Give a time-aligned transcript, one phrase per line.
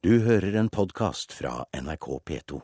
[0.00, 2.60] Du hører en podkast fra NRK P2.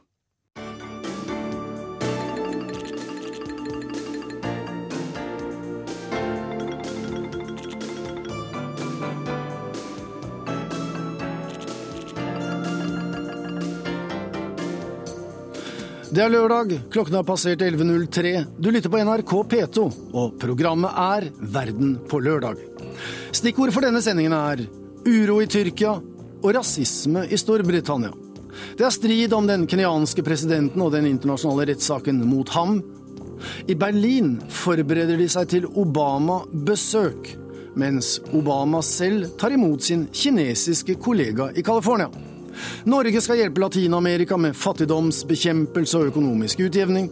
[16.09, 18.47] Det er lørdag, klokken har passert 11.03.
[18.57, 22.65] Du lytter på NRK P2, og programmet er Verden på lørdag.
[23.37, 24.65] Stikkord for denne sendingen er
[25.05, 25.99] uro i Tyrkia
[26.43, 28.13] og rasisme i Storbritannia.
[28.77, 32.79] Det er strid om den kenyanske presidenten og den internasjonale rettssaken mot ham.
[33.69, 37.35] I Berlin forbereder de seg til Obama-besøk,
[37.77, 42.09] mens Obama selv tar imot sin kinesiske kollega i California.
[42.89, 47.11] Norge skal hjelpe Latin-Amerika med fattigdomsbekjempelse og økonomisk utjevning,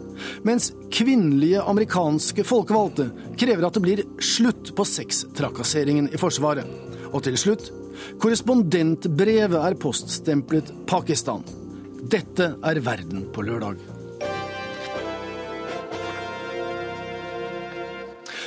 [0.49, 6.65] mens kvinnelige amerikanske folkevalgte krever at det blir slutt på sextrakasseringen i Forsvaret.
[7.13, 7.69] Og til slutt
[8.23, 11.45] korrespondentbrevet er poststemplet Pakistan.
[12.11, 13.81] Dette er Verden på lørdag.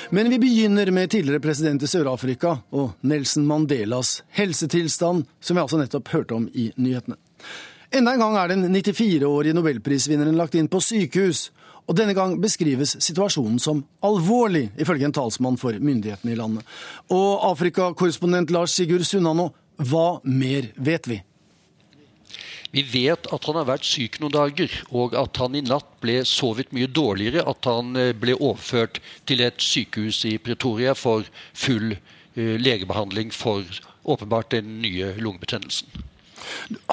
[0.10, 5.82] Men vi begynner med tidligere president i Sør-Afrika og Nelson Mandelas helsetilstand, som vi altså
[5.82, 7.18] nettopp hørte om i nyhetene.
[7.92, 11.50] Enda en gang er den 94-årige nobelprisvinneren lagt inn på sykehus,
[11.88, 16.68] og denne gang beskrives situasjonen som alvorlig, ifølge en talsmann for myndighetene i landet.
[17.16, 21.22] Og Afrikakorrespondent Lars Sigurd Sunnano, hva mer vet vi?
[22.76, 26.20] Vi vet at han har vært syk noen dager, og at han i natt ble
[26.28, 27.46] sovet mye dårligere.
[27.48, 29.00] At han eh, ble overført
[29.30, 31.24] til et sykehus i Pretoria for
[31.56, 33.64] full eh, legebehandling for
[34.04, 35.88] åpenbart den nye lungebetennelsen.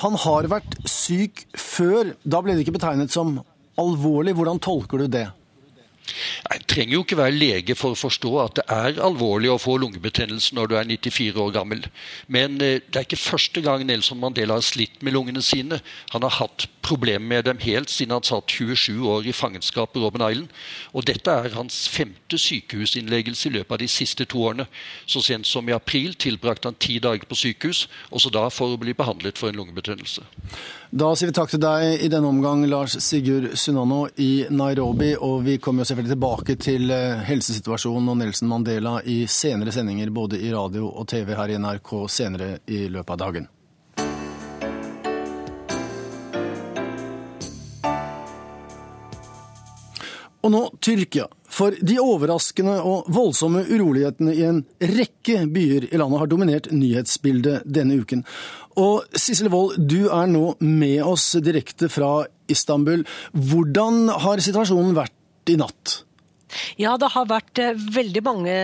[0.03, 2.15] Han har vært syk før.
[2.23, 3.41] Da ble det ikke betegnet som
[3.81, 4.37] alvorlig.
[4.39, 5.29] Hvordan tolker du det?
[6.05, 9.79] Jeg trenger jo ikke være lege for å forstå at det er alvorlig å få
[9.81, 11.87] lungebetennelse når du er 94 år gammel.
[12.29, 15.81] Men eh, det er ikke første gang Nelson Mandela har slitt med lungene sine.
[16.13, 20.03] Han har hatt problemer med dem helt siden han satt 27 år i fangenskap på
[20.03, 20.49] Robben Island.
[20.93, 24.67] Og dette er hans femte sykehusinnleggelse i løpet av de siste to årene.
[25.07, 28.81] Så sent som i april tilbrakte han ti dager på sykehus, også da for å
[28.81, 30.25] bli behandlet for en lungebetennelse.
[30.95, 35.15] Da sier vi takk til deg i denne omgang, Lars Sigurd Sunano i Nairobi.
[35.17, 40.15] Og vi kommer jo selvfølgelig tilbake til eh, helsesituasjonen og Nelson Mandela i senere sendinger,
[40.15, 43.51] både i radio og TV her i NRK senere i løpet av dagen.
[50.45, 51.27] Og nå Tyrkia.
[51.49, 57.65] For de overraskende og voldsomme urolighetene i en rekke byer i landet har dominert nyhetsbildet
[57.65, 58.25] denne uken.
[58.81, 63.07] Og Sissel Wold, du er nå med oss direkte fra Istanbul.
[63.33, 66.04] Hvordan har situasjonen vært i natt?
[66.81, 68.55] Ja, det har vært eh, veldig mange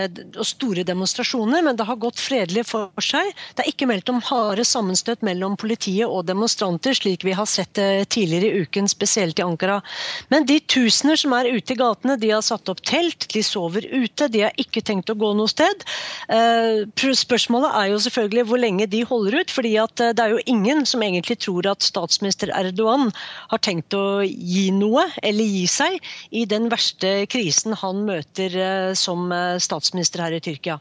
[0.41, 3.33] og store demonstrasjoner, men det har gått fredelig for seg.
[3.57, 7.81] Det er ikke meldt om harde sammenstøt mellom politiet og demonstranter, slik vi har sett
[7.81, 9.81] eh, tidligere i uken, spesielt i Ankara.
[10.33, 13.87] Men de tusener som er ute i gatene, de har satt opp telt, de sover
[13.91, 15.87] ute, de har ikke tenkt å gå noe sted.
[16.33, 16.87] Eh,
[17.21, 21.03] spørsmålet er jo selvfølgelig hvor lenge de holder ut, fordi det er jo ingen som
[21.05, 23.11] egentlig tror at statsminister Erdogan
[23.51, 25.99] har tenkt å gi noe, eller gi seg,
[26.31, 30.79] i den verste krisen han møter eh, som eh, statsminister her i Tyrkia.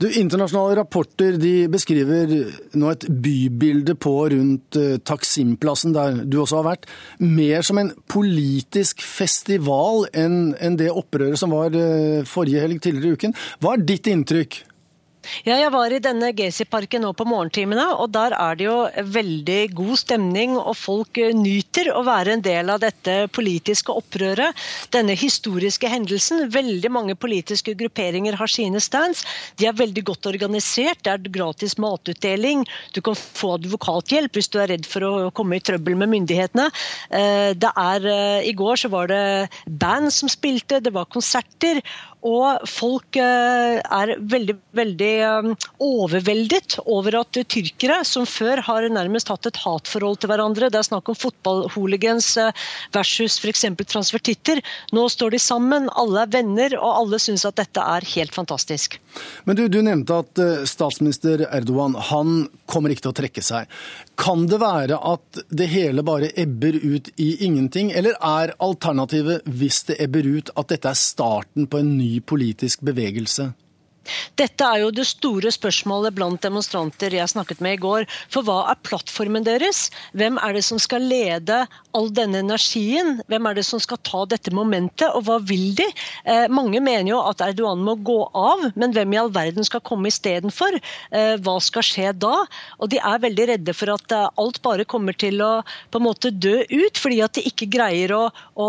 [0.00, 1.36] Du, Internasjonale rapporter
[1.70, 2.32] beskriver
[2.78, 6.88] nå et bybilde på rundt eh, Taksim-plassen, der du også har vært,
[7.20, 11.74] mer som en politisk festival enn det opprøret som var
[12.28, 13.38] forrige helg tidligere i uken.
[13.62, 14.62] Hva er ditt inntrykk?
[15.46, 18.76] Ja, jeg var i denne Gezi-parken nå på morgentimene, og der er det jo
[19.14, 20.56] veldig god stemning.
[20.58, 24.56] Og folk eh, nyter å være en del av dette politiske opprøret.
[24.94, 26.46] Denne historiske hendelsen.
[26.54, 29.24] Veldig mange politiske grupperinger har sine stands.
[29.60, 31.02] De er veldig godt organisert.
[31.04, 32.64] Det er gratis matutdeling.
[32.96, 36.68] Du kan få advokathjelp hvis du er redd for å komme i trøbbel med myndighetene.
[37.14, 41.82] Eh, er, eh, I går så var det band som spilte, det var konserter.
[42.26, 45.50] Og folk eh, er veldig, veldig eh,
[45.84, 50.88] overveldet over at tyrkere, som før har nærmest hatt et hatforhold til hverandre, det er
[50.88, 52.66] snakk om fotballhooligans eh,
[52.96, 53.64] versus f.eks.
[53.86, 54.62] transvertitter,
[54.96, 58.98] nå står de sammen, alle er venner, og alle syns at dette er helt fantastisk.
[59.46, 63.70] Men du, du nevnte at statsminister Erdogan han kommer ikke til å trekke seg.
[64.18, 69.84] Kan det være at det hele bare ebber ut i ingenting, eller er alternativet, hvis
[69.86, 73.52] det ebber ut, at dette er starten på en ny politisk bevegelse?
[74.40, 78.06] Dette er jo det store spørsmålet blant demonstranter jeg snakket med i går.
[78.32, 79.88] For hva er plattformen deres?
[80.18, 81.64] Hvem er det som skal lede
[81.96, 83.18] all denne energien?
[83.30, 85.86] Hvem er det som skal ta dette momentet, og hva vil de?
[86.28, 89.84] Eh, mange mener jo at Erdogan må gå av, men hvem i all verden skal
[89.86, 90.78] komme istedenfor?
[91.12, 92.34] Eh, hva skal skje da?
[92.78, 95.52] Og de er veldig redde for at eh, alt bare kommer til å
[95.92, 98.24] på en måte dø ut, fordi at de ikke greier å,
[98.58, 98.68] å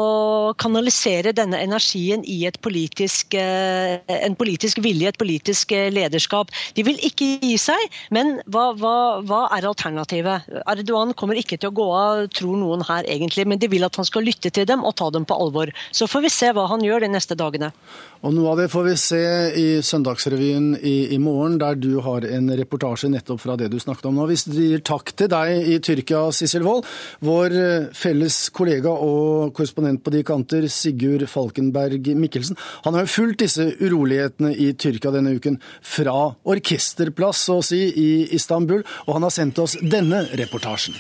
[0.60, 6.52] kanalisere denne energien i et politisk, eh, en politisk vilje, et politisk eh, lederskap.
[6.76, 7.80] De vil ikke gi seg,
[8.16, 10.50] men hva, hva, hva er alternativet?
[10.66, 13.96] Erdogan kommer ikke til å gå av, tror noen her egentlig, men de vil at
[14.00, 15.74] han skal lytte til dem og ta dem på alvor.
[15.92, 17.72] Så får vi se hva han gjør de neste dagene.
[18.20, 19.22] Og Noe av det får vi se
[19.56, 24.10] i Søndagsrevyen i, i morgen, der du har en reportasje nettopp fra det du snakket
[24.10, 24.26] om nå.
[24.28, 26.88] Vi gir takk til deg i Tyrkia, Sissel Wold.
[27.24, 33.14] Vår eh, felles kollega og korrespondent på de kanter, Sigurd Falkenberg Mikkelsen, han har jo
[33.14, 39.18] fulgt disse urolighetene i Tyrkia denne uken fra orkesterplass, så å si, i Istanbul, og
[39.18, 40.98] han har sendt oss denne reportasjen.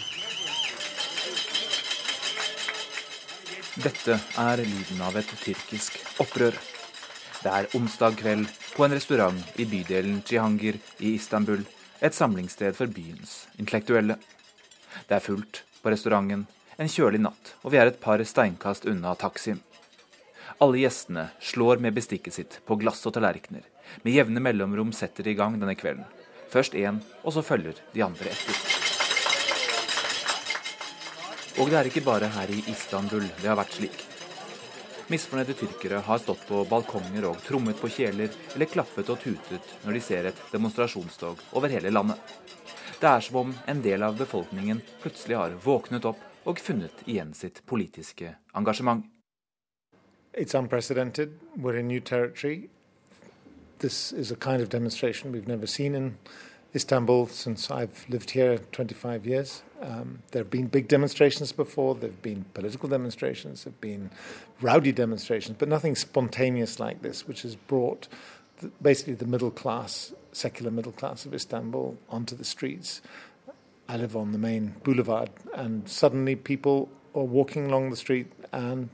[3.80, 6.58] Dette er lyden av et tyrkisk opprør.
[7.40, 11.64] Det er onsdag kveld på en restaurant i bydelen Cihangir i Istanbul,
[12.04, 14.18] et samlingssted for byens intellektuelle.
[15.08, 16.44] Det er fullt på restauranten
[16.80, 19.60] en kjølig natt, og vi er et par steinkast unna Taksim.
[20.60, 23.64] Alle gjestene slår med bestikket sitt på glass og tallerkener.
[24.04, 26.06] Med jevne mellomrom setter de i gang denne kvelden.
[26.50, 28.62] Først én, og så følger de andre etter.
[31.60, 34.06] Og det er ikke bare her i Istanbul det har vært slik.
[35.10, 39.98] Misfornøyde tyrkere har stått på balkonger og trommet på kjeler eller klappet og tutet når
[39.98, 42.20] de ser et demonstrasjonstog over hele landet.
[43.02, 47.34] Det er som om en del av befolkningen plutselig har våknet opp og funnet igjen
[47.34, 49.04] sitt politiske engasjement.
[50.34, 51.40] It's unprecedented.
[51.58, 52.70] We're in new territory.
[53.80, 56.18] This is a kind of demonstration we've never seen in
[56.76, 59.64] Istanbul since I've lived here 25 years.
[59.82, 64.12] Um, there have been big demonstrations before, there have been political demonstrations, there have been
[64.60, 68.10] rowdy demonstrations, but nothing spontaneous like this, which has brought
[68.58, 73.02] the, basically the middle class, secular middle class of Istanbul onto the streets.
[73.88, 78.90] I live on the main boulevard, and suddenly people are walking along the street, and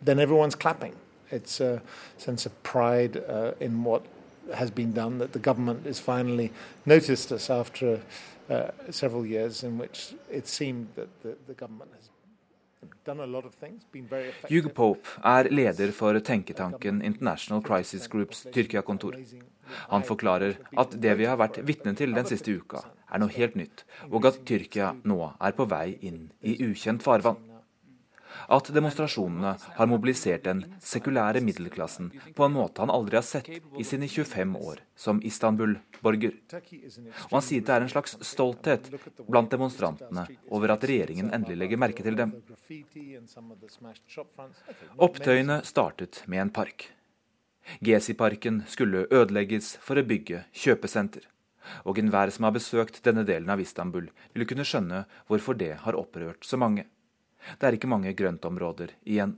[0.00, 0.96] then everyone's clapping.
[1.30, 1.82] It's a
[2.16, 4.06] sense of pride uh, in what
[4.54, 6.50] has been done, that the government has finally
[6.84, 8.00] noticed us after
[8.50, 12.08] uh, several years in which it seemed that the, the government has
[14.48, 19.16] Hugh Pope er leder for tenketanken International Crisis Groups Tyrkia-kontor.
[19.88, 23.54] Han forklarer at det vi har vært vitne til den siste uka, er noe helt
[23.58, 27.51] nytt, og at Tyrkia nå er på vei inn i ukjent farvann
[28.52, 33.86] at demonstrasjonene har mobilisert den sekulære middelklassen på en måte han aldri har sett i
[33.86, 36.38] sine 25 år som Istanbul-borger.
[37.30, 38.88] Og han sier det er en slags stolthet
[39.28, 42.34] blant demonstrantene over at regjeringen endelig legger merke til dem.
[44.98, 46.90] Opptøyene startet med en park.
[47.80, 51.28] Gezi-parken skulle ødelegges for å bygge kjøpesenter.
[51.86, 55.98] Og enhver som har besøkt denne delen av Istanbul, vil kunne skjønne hvorfor det har
[55.98, 56.88] opprørt så mange.
[57.58, 59.36] Det er ikke mange grøntområder igjen.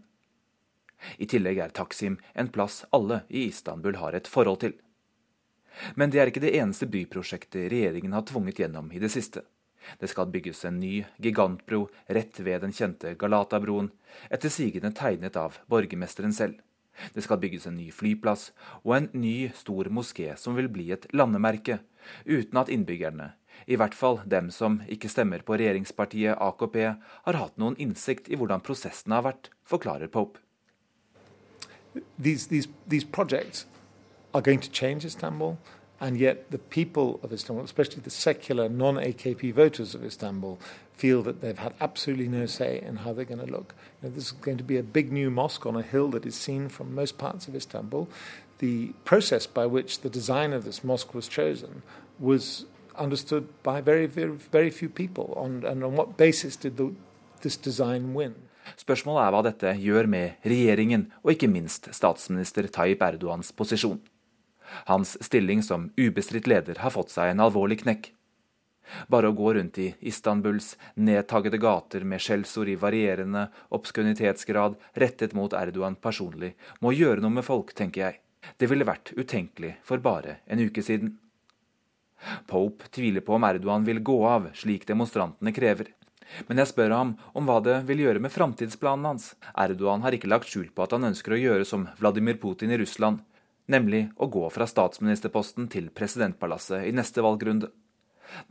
[1.18, 4.76] I tillegg er Taksim en plass alle i Istanbul har et forhold til.
[5.98, 9.42] Men det er ikke det eneste byprosjektet regjeringen har tvunget gjennom i det siste.
[10.00, 13.90] Det skal bygges en ny gigantbro rett ved den kjente Galata-broen,
[14.30, 16.60] etter sigende tegnet av borgermesteren selv.
[17.12, 18.52] Det skal bygges en ny flyplass
[18.84, 21.80] og en ny, stor moské som vil bli et landemerke,
[22.24, 23.32] uten at innbyggerne
[23.66, 26.76] i hvert fall dem som ikke stemmer på regjeringspartiet AKP,
[27.26, 30.40] har hatt noen innsikt i hvordan prosessen har vært, forklarer Pope.
[32.18, 33.66] These, these, these projects
[35.04, 35.58] Istanbul,
[36.00, 37.20] and yet the people
[38.68, 40.58] non-AKP voters of Istanbul,
[40.92, 43.74] feel that they've had absolutely no say in how they're going to look.
[44.02, 46.26] You know, this is going to be a big new mosque on a hill that
[46.26, 48.08] is seen from most parts of Istanbul.
[48.58, 51.82] The process by which the design of this mosque was chosen
[52.18, 52.64] was
[52.96, 55.34] understood by very, very, very few people.
[55.36, 56.92] On, and on what basis did the,
[57.42, 58.34] this design win?
[58.80, 64.00] Spørsmålet er hva dette gjør med regjeringen, og ikke minst statsminister Tayyip Erdogans posisjon.
[64.88, 68.10] Hans stilling som ubestridt leder har fått seg en alvorlig knekk.
[69.08, 73.46] Bare å gå rundt i Istanbuls nedtaggede gater med skjellsord i varierende
[73.76, 78.20] obskønitetsgrad rettet mot Erdogan personlig, må gjøre noe med folk, tenker jeg.
[78.60, 81.16] Det ville vært utenkelig for bare en uke siden.
[82.50, 85.92] Pope tviler på om Erdogan vil gå av, slik demonstrantene krever.
[86.48, 89.32] Men jeg spør ham om hva det vil gjøre med framtidsplanen hans.
[89.60, 92.80] Erdogan har ikke lagt skjul på at han ønsker å gjøre som Vladimir Putin i
[92.80, 93.22] Russland.
[93.66, 97.70] nemlig å gå fra statsministerposten til presidentpalasset i neste valgrunde.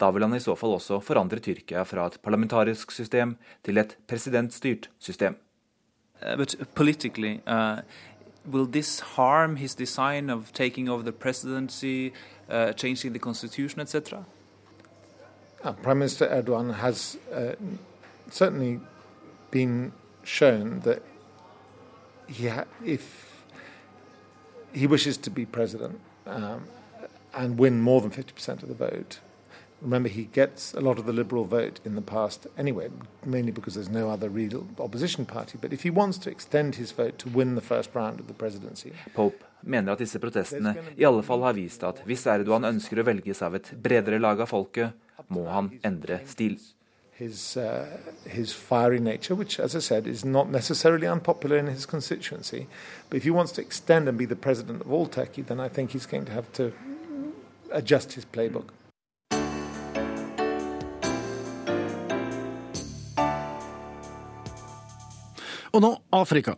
[0.02, 3.94] Da vil han i så fall også forandre Tyrkia fra et parlamentarisk system til et
[4.10, 5.38] presidentstyrt system.
[6.24, 7.80] Uh,
[8.46, 12.14] will this harm his design of taking over the presidency,
[12.50, 14.26] uh, changing the constitution, etc.?
[15.64, 17.54] Uh, Prime Minister Erdogan has uh,
[18.30, 18.82] certainly
[19.50, 21.02] been shown that
[22.28, 22.50] he
[22.84, 23.46] if
[24.74, 26.64] he wishes to be president um,
[27.34, 29.20] and win more than 50% of the vote,
[29.84, 32.90] Remember, he gets a lot of the Liberal vote in the past anyway,
[33.26, 35.58] mainly because there's no other real opposition party.
[35.60, 38.34] But if he wants to extend his vote to win the first round of the
[38.34, 43.00] presidency Pope mener at disse protestene i alle fall har vist at hvis Erdogan ønsker
[43.00, 44.94] å velges av et bredere lag av folket,
[45.28, 46.58] må han endre stil.
[47.14, 47.86] His, uh,
[48.26, 52.68] his fiery nature, which, as I said, is not necessarily unpopular in his constituency.
[53.10, 55.70] But if he wants to extend and be the president of all Turkey, then I
[55.70, 56.74] think he's going to have to
[57.72, 58.74] adjust his playbook.
[65.74, 66.56] Og nå Afrika.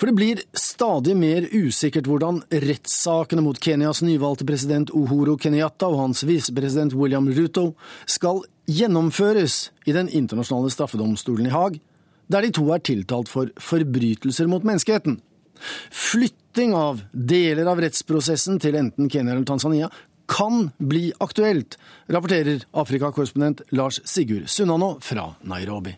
[0.00, 6.00] For det blir stadig mer usikkert hvordan rettssakene mot Kenyas nyvalgte president Uhuru Kenyatta og
[6.00, 7.74] hans visepresident William Ruto
[8.08, 11.80] skal gjennomføres i Den internasjonale straffedomstolen i Haag,
[12.30, 15.18] der de to er tiltalt for forbrytelser mot menneskeheten.
[15.90, 19.90] Flytting av deler av rettsprosessen til enten Kenya eller Tanzania
[20.30, 21.74] kan bli aktuelt,
[22.08, 25.96] rapporterer Afrikakorrespondent Lars Sigurd Sunnanå fra Nairobi.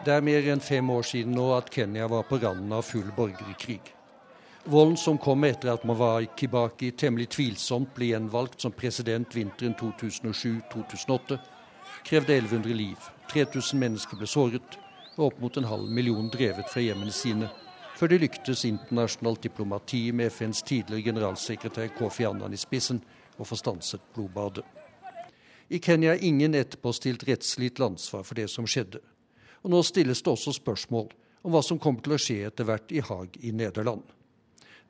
[0.00, 3.10] Det er mer enn fem år siden nå at Kenya var på randen av full
[3.12, 3.82] borgerkrig.
[4.64, 11.36] Volden som kom etter at Mawai Kibaki temmelig tvilsomt ble gjenvalgt som president vinteren 2007-2008,
[12.08, 14.80] krevde 1100 liv, 3000 mennesker ble såret
[15.18, 17.52] og opp mot en halv million drevet fra hjemmene sine,
[17.92, 23.04] før det lyktes internasjonalt diplomati med FNs tidligere generalsekretær Kofi Annan i spissen
[23.36, 24.64] å få stanset blodbadet.
[25.68, 29.04] I Kenya er ingen etterpåstilt rettslig til ansvar for det som skjedde.
[29.62, 31.10] Og nå stilles det også spørsmål
[31.42, 34.02] om hva som kommer til å skje etter hvert i Haag i Nederland.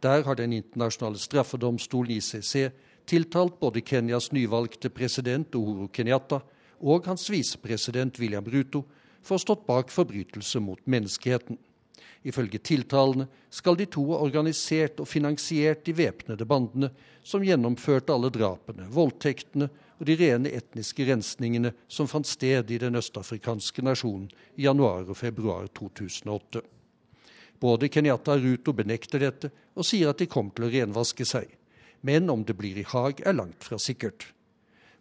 [0.01, 2.71] Der har Den internasjonale straffedomstolen ICC
[3.07, 6.41] tiltalt både Kenyas nyvalgte president Uhuru Kenyatta
[6.81, 8.85] og hans visepresident William Ruto
[9.21, 11.59] for å ha stått bak forbrytelser mot menneskeheten.
[12.23, 16.91] Ifølge tiltalene skal de to ha organisert og finansiert de væpnede bandene
[17.25, 19.71] som gjennomførte alle drapene, voldtektene
[20.01, 25.19] og de rene etniske rensningene som fant sted i den østafrikanske nasjonen i januar og
[25.21, 26.63] februar 2008.
[27.61, 31.53] Både Kenyatta og Ruto benekter dette og sier at de kommer til å renvaske seg.
[32.01, 34.31] Men om det blir i Haag, er langt fra sikkert.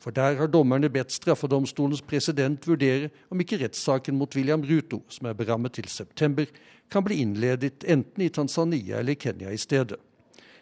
[0.04, 5.28] For der har dommerne bedt straffedomstolens president vurdere om ikke rettssaken mot William Ruto, som
[5.32, 6.48] er berammet til september,
[6.92, 10.00] kan bli innledet enten i Tanzania eller Kenya i stedet.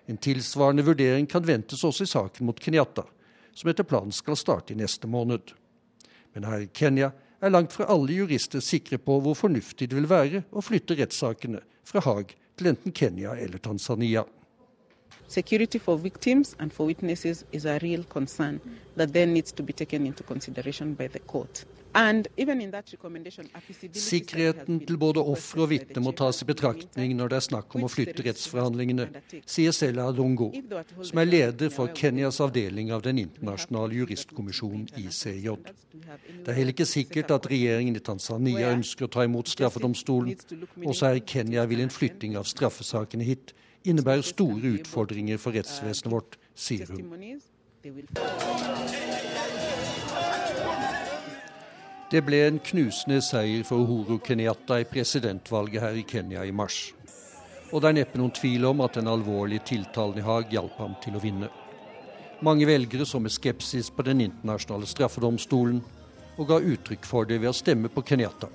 [0.06, 3.06] En tilsvarende vurdering kan ventes også i saken mot Kenyatta,
[3.58, 5.54] som etter planen skal starte i neste måned.
[6.34, 7.12] Men her i Kenya
[7.42, 11.64] er langt fra alle jurister sikre på hvor fornuftig det vil være å flytte rettssakene
[11.88, 14.26] fra Haag til enten Kenya eller Tanzania.
[15.28, 18.62] Security for victims and for witnesses is a real concern
[18.96, 21.66] that then needs to be taken into consideration by the court.
[23.94, 27.86] Sikkerheten til både offer og vitne må tas i betraktning når det er snakk om
[27.88, 29.08] å flytte rettsforhandlingene,
[29.50, 30.52] sier Sela Lungo,
[31.02, 35.48] som er leder for Kenyas avdeling av Den internasjonale juristkommisjonen, ICJ.
[36.44, 40.36] Det er heller ikke sikkert at regjeringen i Tanzania ønsker å ta imot straffedomstolen.
[40.86, 43.56] Også her i Kenya vil en flytting av straffesakene hit
[43.88, 47.04] innebære store utfordringer for rettsvesenet vårt, sier hun.
[52.08, 56.94] Det ble en knusende seier for Uhuru Kenyatta i presidentvalget her i Kenya i mars.
[57.74, 60.94] Og det er neppe noen tvil om at den alvorlige tiltalen i Haag hjalp ham
[61.04, 61.50] til å vinne.
[62.48, 65.82] Mange velgere så med skepsis på Den internasjonale straffedomstolen,
[66.38, 68.48] og ga uttrykk for det ved å stemme på Kenyatta.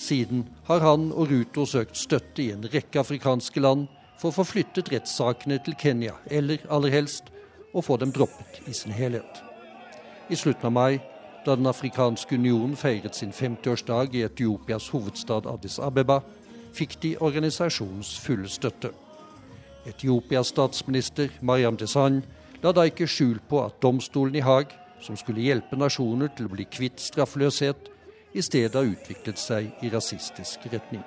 [0.00, 3.84] Siden har han og Ruto søkt støtte i en rekke afrikanske land
[4.16, 7.28] for å få flyttet rettssakene til Kenya, eller aller helst
[7.76, 9.42] å få dem droppet i sin helhet.
[10.32, 11.15] I slutten av mai
[11.46, 16.20] da Den afrikanske union feiret sin 50-årsdag i Etiopias hovedstad Addis Abeba,
[16.74, 18.90] fikk de organisasjonens fulle støtte.
[19.86, 22.22] Etiopias statsminister Mariam Desan
[22.62, 26.54] la da ikke skjul på at domstolen i Haag, som skulle hjelpe nasjoner til å
[26.56, 27.92] bli kvitt straffløshet,
[28.34, 31.04] i stedet har utviklet seg i rasistisk retning.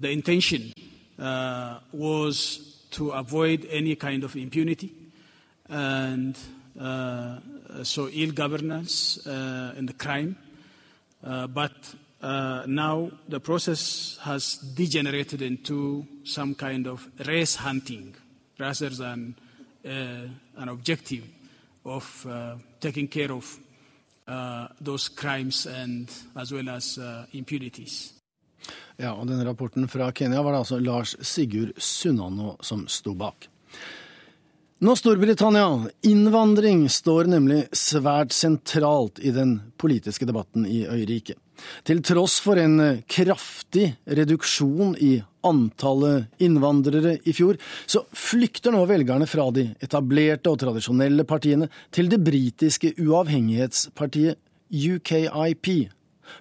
[0.00, 0.72] The intention
[1.18, 4.24] uh, was to avoid any kind
[5.68, 6.36] and
[6.78, 10.36] so ill governance uh, and crime.
[11.24, 11.72] Uh, but
[12.20, 18.14] Uh, now the process has degenerated into some kind of race hunting
[18.58, 19.36] rather than
[19.84, 21.22] uh, an objective
[21.84, 23.58] of uh, taking care of
[24.26, 28.14] uh, those crimes and as well as uh, impunities.
[28.98, 33.46] Ja, og denne Rapporten fra Kenya var det altså Lars Sigurd Sunano som sto bak.
[34.80, 35.88] Nå Storbritannia.
[36.06, 41.34] Innvandring står nemlig svært sentralt i den politiske debatten i øyriket.
[41.82, 47.58] Til tross for en kraftig reduksjon i antallet innvandrere i fjor,
[47.90, 54.38] så flykter nå velgerne fra de etablerte og tradisjonelle partiene til det britiske uavhengighetspartiet
[54.70, 55.72] UKIP,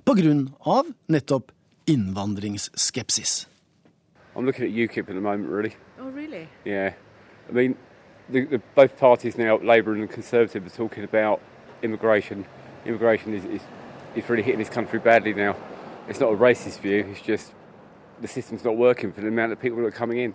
[0.05, 1.49] på grunn av nettopp
[1.89, 3.47] innvandringsskepsis.
[4.35, 5.73] I'm looking at UKIP at the moment, really.
[5.99, 6.47] Oh, really?
[6.67, 6.93] Yeah.
[7.49, 7.77] I mean,
[8.29, 11.41] the, the, both parties now, Labour and Conservative, are talking about
[11.81, 12.45] immigration.
[12.85, 13.61] Immigration is, is,
[14.15, 15.55] is really hitting this country badly now.
[16.07, 17.53] It's not a racist view, it's just
[18.21, 20.33] the system's not working for the amount of people that are coming in.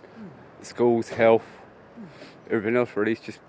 [0.61, 1.45] Schools, health,
[2.49, 3.13] everything else really.
[3.13, 3.39] It's just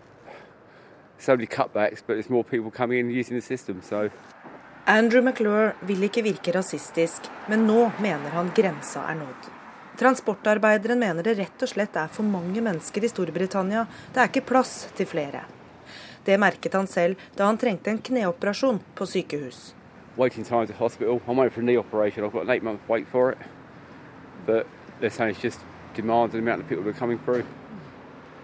[1.18, 4.10] so many cutbacks, but there's more people coming in using the system, so
[4.86, 9.53] Andrew McClure vil ikke virke rasistisk, men nå mener han grensa er nådd.
[9.98, 13.84] Transportarbeideren mener det rett og slett er for mange mennesker i Storbritannia.
[14.10, 15.44] Det er ikke plass til flere.
[16.26, 19.74] Det merket han selv da han trengte en kneoperasjon på sykehus.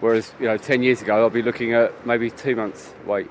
[0.01, 3.29] Whereas, you know, 10 years ago, I'd be looking at maybe two months wait.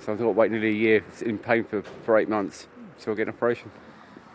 [0.00, 3.16] So I thought, wait nearly a year in pain for, for eight months so I'll
[3.16, 3.70] get an operation.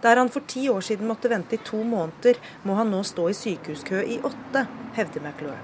[0.03, 3.29] Der han for ti år siden måtte vente i to måneder, må han nå stå
[3.31, 4.65] i sykehuskø i åtte,
[4.97, 5.59] hevder McClure.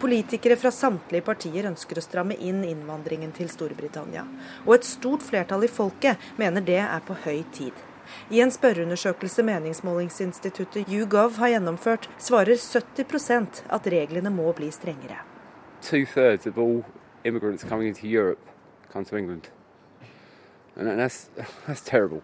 [0.00, 4.26] Politikere fra samtlige partier ønsker å stramme inn innvandringen til Storbritannia.
[4.66, 7.72] Og et stort flertall i folket mener det er på høy tid.
[8.30, 15.22] I en spørreundersøkelse meningsmålingsinstituttet YouGov har gjennomført, svarer 70% at reglene må bli strengere.
[15.86, 16.84] Of all
[17.24, 18.42] immigrants coming into Europe
[18.92, 19.48] come to England.
[20.76, 21.30] And that's,
[21.66, 22.22] that's terrible.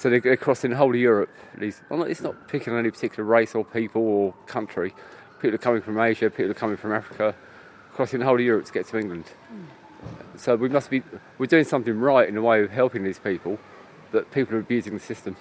[0.00, 1.28] So they're, crossing the whole of Europe.
[1.60, 1.82] It's
[2.22, 4.94] not picking any particular race or people or country.
[5.42, 7.34] People are coming from Asia, people are coming from Africa,
[7.92, 9.26] crossing the whole of Europe to get to England.
[10.36, 11.02] So we must be,
[11.36, 13.58] we're doing something right in a way of helping these people,
[14.10, 15.36] but people are abusing the system.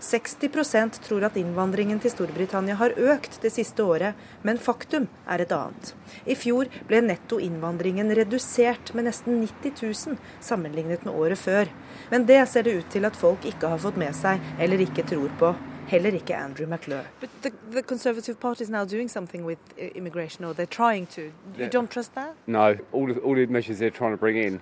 [0.00, 5.54] 60% tror at innvandringen til Storbritannia har økt det siste året, men faktum er et
[5.56, 5.94] annet.
[6.28, 9.80] I fjor ble nettoinnvandringen redusert med nesten 90
[10.12, 11.72] 000 sammenlignet med året før.
[12.10, 15.06] Men det ser det ut til at folk ikke har fått med seg, eller ikke
[15.08, 15.54] tror på.
[15.86, 17.06] Heller ikke Andrew McClure.
[17.20, 21.06] But the, the Conservative Party is now doing something with uh, immigration, or they're trying
[21.14, 21.32] to.
[21.56, 22.34] You don't trust that?
[22.46, 24.60] No, all the, all the measures they're trying to bring in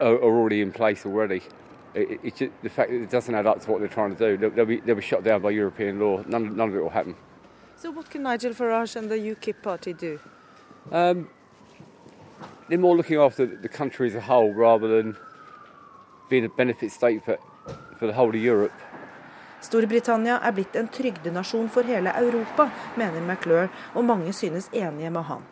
[0.00, 1.42] are, are already in place already.
[1.94, 4.36] It, it, the fact that it doesn't add up to what they're trying to do.
[4.36, 6.22] They'll, they'll, be, they'll be shut down by European law.
[6.26, 7.14] None, none of it will happen.
[7.76, 10.18] So what can Nigel Farage and the UKIP party do?
[10.90, 11.28] Um,
[12.68, 15.16] they're more looking after the country as a whole rather than
[16.28, 17.38] being a benefit state for,
[17.98, 18.72] for the whole of Europe.
[19.60, 25.22] Storbritannia er blitt en trygdenasjon for hele Europa, mener McClure, og mange synes enige med
[25.22, 25.42] han.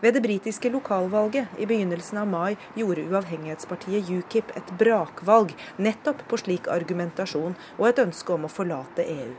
[0.00, 6.40] Ved det britiske lokalvalget i begynnelsen av mai gjorde uavhengighetspartiet UKIP et brakvalg nettopp på
[6.40, 9.34] slik argumentasjon og et ønske om å forlate EU.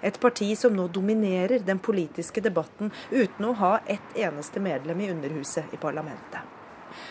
[0.00, 5.10] Et parti som nå dominerer den politiske debatten uten å ha ett eneste medlem i
[5.10, 6.40] Underhuset i parlamentet.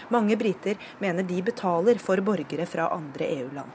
[0.10, 3.72] Mange briter mener de betaler for borgere fra andre EU-land.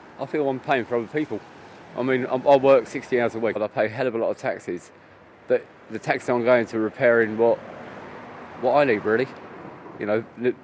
[1.98, 4.30] I mean, I work 60 hours a week, I pay a hell of a lot
[4.30, 4.92] of taxes.
[5.48, 7.58] But the tax I'm going to repairing what
[8.62, 9.28] what I need, really.
[9.98, 10.54] You know, look,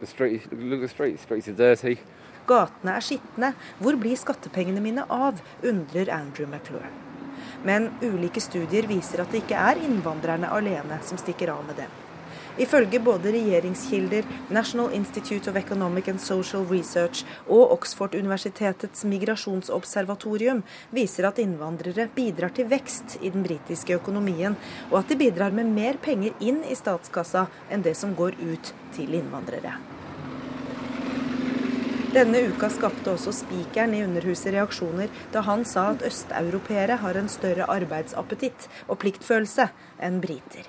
[0.00, 1.22] the street, look the streets.
[1.22, 1.98] Streets are dirty.
[2.46, 3.52] Gatene er skitne.
[3.78, 5.40] Hvor blir skattepengene mine av?
[5.62, 6.88] undrer Andrew McClure.
[7.64, 11.98] Men ulike studier viser at det ikke er innvandrerne alene som stikker av med dem.
[12.58, 21.38] Ifølge både regjeringskilder, National Institute of Economic and Social Research og Oxford-universitetets migrasjonsobservatorium viser at
[21.38, 24.56] innvandrere bidrar til vekst i den britiske økonomien,
[24.90, 28.74] og at de bidrar med mer penger inn i statskassa enn det som går ut
[28.96, 29.78] til innvandrere.
[32.10, 37.30] Denne uka skapte også spikeren i Underhuset reaksjoner da han sa at østeuropeere har en
[37.30, 39.68] større arbeidsappetitt og pliktfølelse
[40.02, 40.66] enn briter.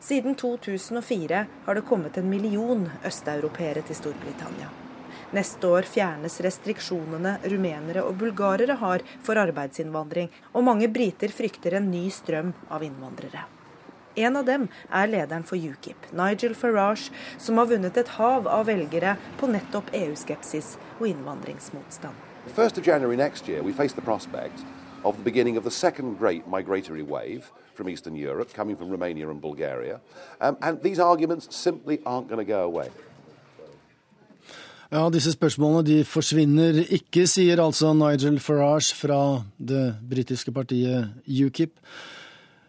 [0.00, 4.70] Siden 2004 har det kommet en million østeuropeere til Storbritannia.
[5.36, 11.90] Neste år fjernes restriksjonene rumenere og bulgarere har for arbeidsinnvandring, og mange briter frykter en
[11.92, 13.44] ny strøm av innvandrere.
[14.16, 18.66] En av dem er lederen for UKIP, Nigel Farage, som har vunnet et hav av
[18.72, 22.26] velgere på nettopp EU-skepsis og innvandringsmotstand.
[22.56, 24.64] 1st of January next year, we face the prospect
[25.04, 29.30] of the beginning of the second great migratory wave from Eastern Europe, coming from Romania
[29.30, 30.00] and Bulgaria.
[30.40, 32.88] Um, and these arguments simply aren't going to go away.
[34.92, 41.12] Ja, disse spørsmålene de forsvinner ikke, sier altså Nigel Farage fra det britiske partiet
[41.46, 41.70] UKIP.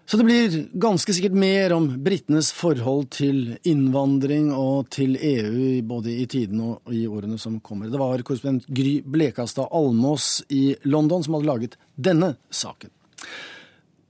[0.06, 6.16] Så det blir ganske sikkert mer om britenes forhold til innvandring og til EU både
[6.24, 7.88] i tiden og i årene som kommer.
[7.88, 12.92] Det var korrespondent Gry Blekastad Almås i London som hadde laget denne saken.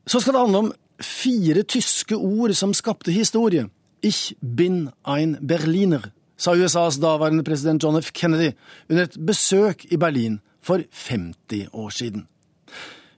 [0.07, 3.67] Så skal det handle om fire tyske ord som skapte historie.
[4.01, 8.09] Ich bin ein Berliner, sa USAs daværende president John F.
[8.13, 8.55] Kennedy
[8.89, 12.27] under et besøk i Berlin for 50 år siden.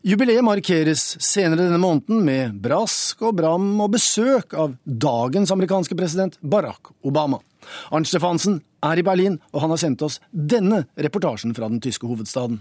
[0.03, 6.33] Jubileet markeres senere denne måneden med brask og bram og besøk av dagens amerikanske president
[6.43, 7.37] Barack Obama.
[7.87, 12.03] Arnt Stefansen er i Berlin, og han har sendt oss denne reportasjen fra den tyske
[12.09, 12.57] hovedstaden.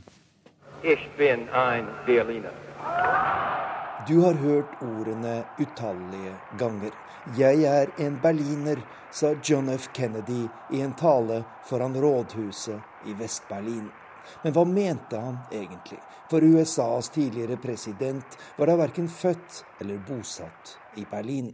[4.06, 6.94] Du har hørt ordene utallige ganger.
[7.34, 8.78] Jeg er en berliner,
[9.10, 9.90] sa John F.
[9.90, 13.90] Kennedy i en tale foran rådhuset i Vest-Berlin.
[14.42, 15.98] Men hva mente han egentlig?
[16.30, 21.52] For USAs tidligere president var da verken født eller bosatt i Berlin.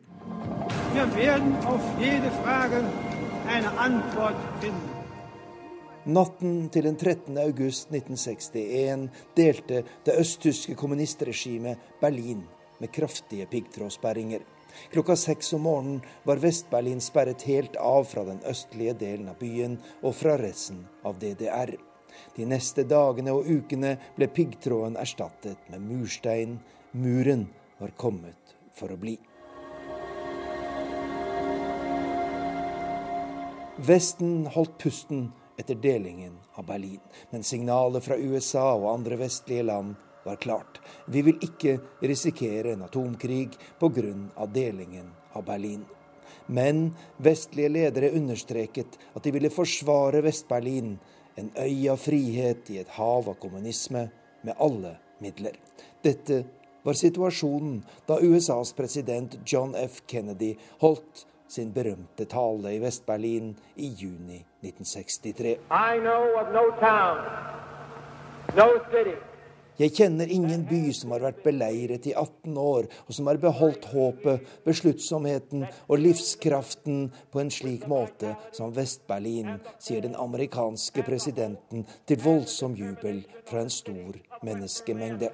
[6.09, 7.39] Natten til den 13.
[7.39, 12.47] august 1961 delte det østtyske kommunistregimet Berlin
[12.79, 14.47] med kraftige piggtrådsperringer.
[14.93, 19.79] Klokka seks om morgenen var Vest-Berlin sperret helt av fra den østlige delen av byen
[20.03, 21.75] og fra resten av DDR.
[22.37, 26.59] De neste dagene og ukene ble piggtråden erstattet med murstein.
[26.93, 29.19] Muren var kommet for å bli.
[33.79, 35.29] Vesten holdt pusten
[35.59, 40.81] etter delingen av Berlin, men signalet fra USA og andre vestlige land var klart.
[41.07, 44.47] Vi vil ikke risikere en atomkrig pga.
[44.47, 45.85] delingen av Berlin.
[46.47, 50.99] Men vestlige ledere understreket at de ville forsvare Vest-Berlin
[51.39, 54.09] en øy av frihet i et hav av kommunisme
[54.43, 55.55] med alle midler.
[56.05, 56.43] Dette
[56.83, 60.03] var situasjonen da USAs president John F.
[60.07, 65.57] Kennedy holdt sin berømte tale i Vest-Berlin i juni 1963.
[65.71, 67.23] I know of no town,
[68.57, 69.17] no city,
[69.79, 73.87] jeg kjenner ingen by som har vært beleiret i 18 år, og som har beholdt
[73.93, 82.23] håpet, besluttsomheten og livskraften på en slik måte som Vest-Berlin, sier den amerikanske presidenten til
[82.25, 85.31] voldsom jubel fra en stor menneskemengde.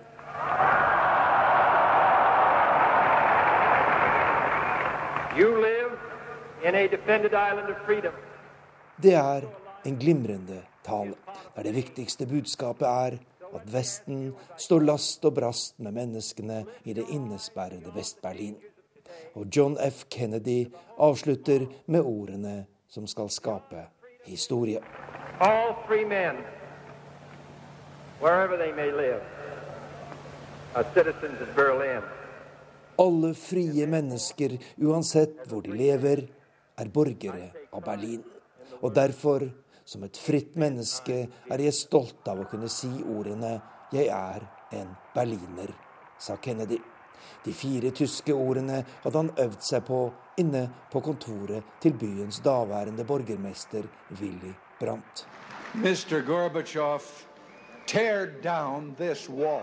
[9.02, 9.52] Det er
[9.84, 11.16] en glimrende tale,
[11.56, 13.16] der det viktigste budskapet er
[13.54, 18.56] at Vesten står last og brast med menneskene i det innesperrede Vest-Berlin.
[19.34, 20.04] Og John F.
[20.10, 20.66] Kennedy
[20.98, 23.86] avslutter med ordene som skal skape
[24.26, 24.80] historie.
[25.40, 26.36] All three men,
[28.20, 29.22] wherever they may live,
[30.74, 32.02] are citizens of Berlin.
[32.98, 36.28] Alle frie mennesker, uansett hvor de lever,
[36.78, 38.22] er borgere av Berlin.
[38.82, 39.48] Og derfor
[39.84, 41.16] som et fritt menneske
[41.52, 43.60] er jeg stolt av å kunne si ordene
[43.92, 45.74] 'Jeg er en berliner',
[46.18, 46.78] sa Kennedy.
[47.44, 53.04] De fire tyske ordene hadde han øvd seg på inne på kontoret til byens daværende
[53.04, 53.84] borgermester
[54.20, 55.26] Willy Brandt.
[55.74, 56.22] Mr.
[56.26, 57.02] Gorbachev,
[57.86, 59.62] tear down this wall.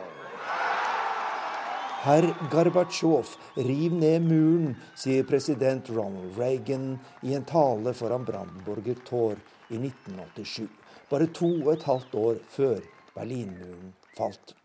[2.01, 9.36] Herr Gorbatsjov, riv ned muren, sier president Ronald Reagan i en tale foran Brandenburger Tor
[9.71, 10.67] i 1987,
[11.10, 12.81] bare to og et halvt år før
[13.15, 14.55] Berlinmuren falt.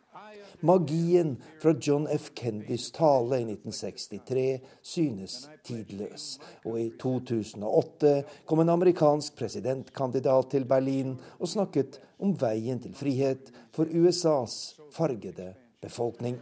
[0.60, 2.30] Magien fra John F.
[2.34, 5.34] Kendys tale i 1963 synes
[5.66, 8.14] tidløs, og i 2008
[8.48, 15.52] kom en amerikansk presidentkandidat til Berlin og snakket om veien til frihet for USAs fargede
[15.82, 16.40] befolkning.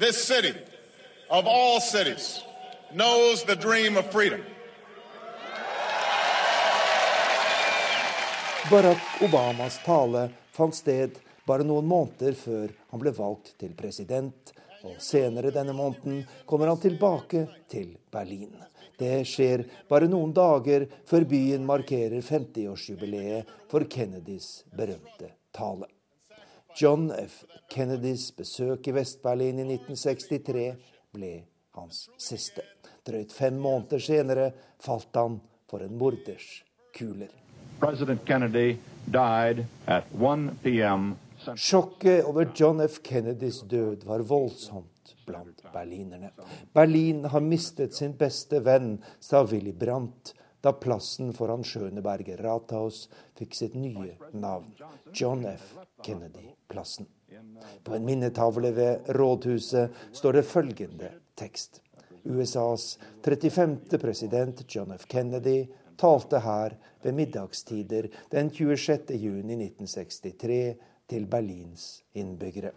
[0.00, 0.56] This city,
[1.28, 2.40] of all cities,
[2.94, 4.40] knows dream of freedom.
[8.72, 14.52] Barack Obamas tale fant sted bare noen måneder før han ble valgt til president,
[14.88, 18.54] og senere denne måneden kommer han tilbake til Berlin.
[18.96, 25.90] Det skjer bare noen dager før byen markerer 50-årsjubileet for Kennedys berømte tale.
[26.72, 27.42] John F.
[27.68, 30.64] Kennedys besøk i Vest-Berlin i 1963
[31.12, 31.34] ble
[31.76, 32.64] hans siste.
[33.04, 36.62] Drøyt fem måneder senere falt han for en morders
[36.96, 37.41] kuler.
[37.82, 41.16] President Kennedy died at 1 p.m.
[41.56, 43.02] Sjokket over John F.
[43.02, 46.30] Kennedys død var voldsomt blant berlinerne.
[46.72, 53.58] Berlin har mistet sin beste venn, sa Willy Brandt da plassen foran Schøneberger Rathaus fikk
[53.58, 54.70] sitt nye navn,
[55.10, 55.74] John F.
[56.06, 57.10] Kennedy-plassen.
[57.82, 61.82] På en minnetavle ved rådhuset står det følgende tekst.
[62.22, 63.98] USAs 35.
[63.98, 65.10] president John F.
[65.10, 65.64] Kennedy
[65.98, 69.14] talte her ved middagstider den 26.
[69.16, 70.74] juni 1963
[71.08, 72.72] til Berlins innbyggere.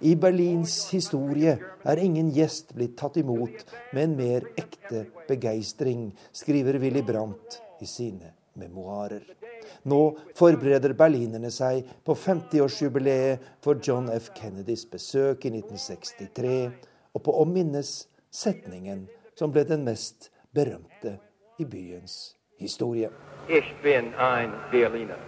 [0.00, 6.78] I Berlins historie er ingen gjest blitt tatt imot med en mer ekte begeistring, skriver
[6.82, 9.22] Willy Brandt i sine memoarer.
[9.88, 10.00] Nå
[10.36, 14.30] forbereder berlinerne seg på 50-årsjubileet for John F.
[14.36, 16.70] Kennedys besøk i 1963,
[17.14, 17.96] og på å minnes
[18.34, 19.06] setningen
[19.38, 21.18] som ble den mest berømte
[21.58, 23.10] i byens historie.
[23.48, 25.18] Ich bin ein Berliner.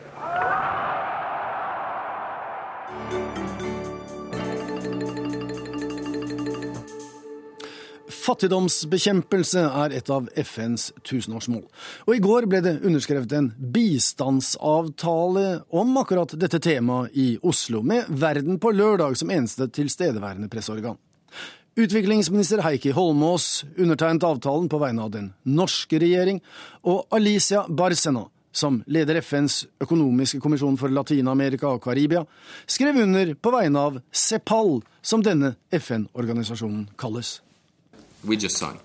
[8.27, 11.63] Fattigdomsbekjempelse er et av FNs tusenårsmål.
[12.09, 18.09] Og i går ble det underskrevet en bistandsavtale om akkurat dette temaet i Oslo, med
[18.09, 20.99] Verden på lørdag som eneste tilstedeværende presseorgan.
[21.77, 26.39] Utviklingsminister Heikki Holmås undertegnet avtalen på vegne av den norske regjering,
[26.89, 28.23] og Alicia Barcena,
[28.57, 32.23] som leder FNs økonomiske kommisjon for Latin-Amerika og Karibia,
[32.65, 37.43] skrev under på vegne av CEPAL, som denne FN-organisasjonen kalles.
[38.25, 38.81] We just signed.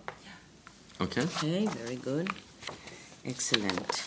[1.00, 1.24] Okay?
[1.24, 2.28] Okay, very good.
[3.24, 4.04] Excellent.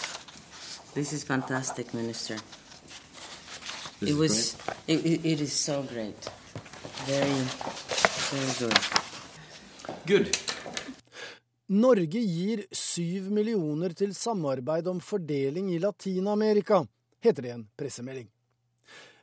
[0.93, 2.37] This is fantastic, Minister.
[3.99, 4.57] This it was.
[4.87, 6.29] It, it is so great.
[7.07, 7.43] Very,
[8.31, 8.79] very good.
[10.07, 10.37] Good.
[11.69, 16.85] Norge gir syv millioner til samarbeid om fordeling i Latin-Amerika,
[17.21, 18.29] heter det i en pressemelding.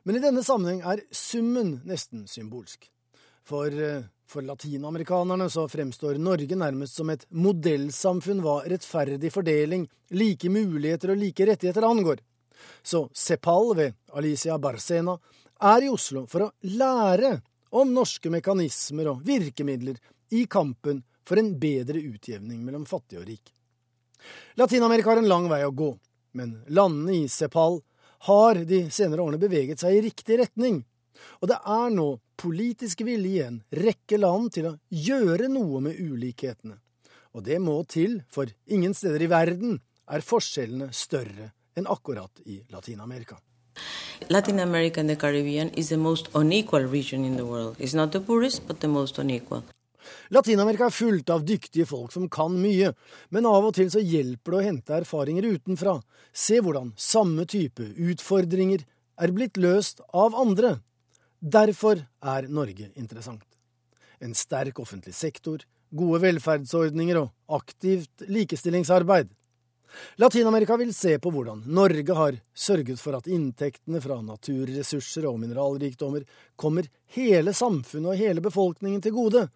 [0.04, 2.88] Men i denne sammenheng er summen nesten symbolsk.
[3.46, 10.48] For eh, for latinamerikanerne så fremstår Norge nærmest som et modellsamfunn hva rettferdig fordeling, like
[10.48, 12.22] muligheter og like rettigheter angår.
[12.82, 15.18] Så CEPAL ved Alicia Barcena
[15.72, 17.34] er i Oslo for å lære
[17.72, 19.96] om norske mekanismer og virkemidler
[20.32, 23.52] i kampen for en bedre utjevning mellom fattig og rik.
[24.60, 25.90] Latin-Amerika har en lang vei å gå,
[26.38, 27.80] men landene i CEPAL
[28.28, 30.82] har de senere årene beveget seg i riktig retning.
[31.40, 32.06] Og det er nå
[32.40, 36.76] politisk vilje i en rekke land til å gjøre noe med ulikhetene.
[37.32, 39.78] Og det må til, for ingen steder i verden
[40.12, 43.38] er forskjellene større enn akkurat i Latin-Amerika.
[44.28, 47.76] Latin America and the Caribbean is the most unequal region in the world.
[47.78, 49.62] It's not the poorest, but the most unequal.
[50.32, 52.92] Latin-Amerika er fullt av dyktige folk som kan mye,
[53.30, 55.98] men av og til så hjelper det å hente erfaringer utenfra,
[56.32, 58.82] se hvordan samme type utfordringer
[59.22, 60.78] er blitt løst av andre,
[61.42, 63.42] Derfor er Norge interessant.
[64.22, 69.32] En sterk offentlig sektor, gode velferdsordninger og aktivt likestillingsarbeid.
[70.16, 76.26] Latin-Amerika vil se på hvordan Norge har sørget for at inntektene fra naturressurser og mineralrikdommer
[76.56, 79.46] kommer hele samfunnet og hele befolkningen til gode,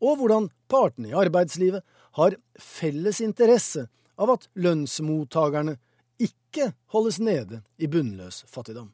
[0.00, 1.84] og hvordan partene i arbeidslivet
[2.18, 3.86] har felles interesse
[4.20, 5.76] av at lønnsmottakerne
[6.20, 8.90] ikke holdes nede i bunnløs fattigdom.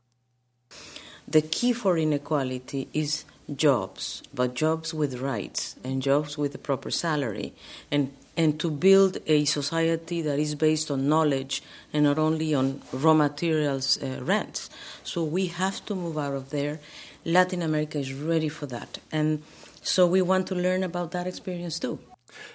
[1.29, 6.91] The key for inequality is jobs, but jobs with rights and jobs with a proper
[6.91, 7.53] salary,
[7.91, 12.83] and and to build a society that is based on knowledge and not only on
[12.93, 14.71] raw materials uh, rents.
[15.03, 16.79] So we have to move out of there.
[17.25, 19.43] Latin America is ready for that, and
[19.83, 21.99] so we want to learn about that experience too.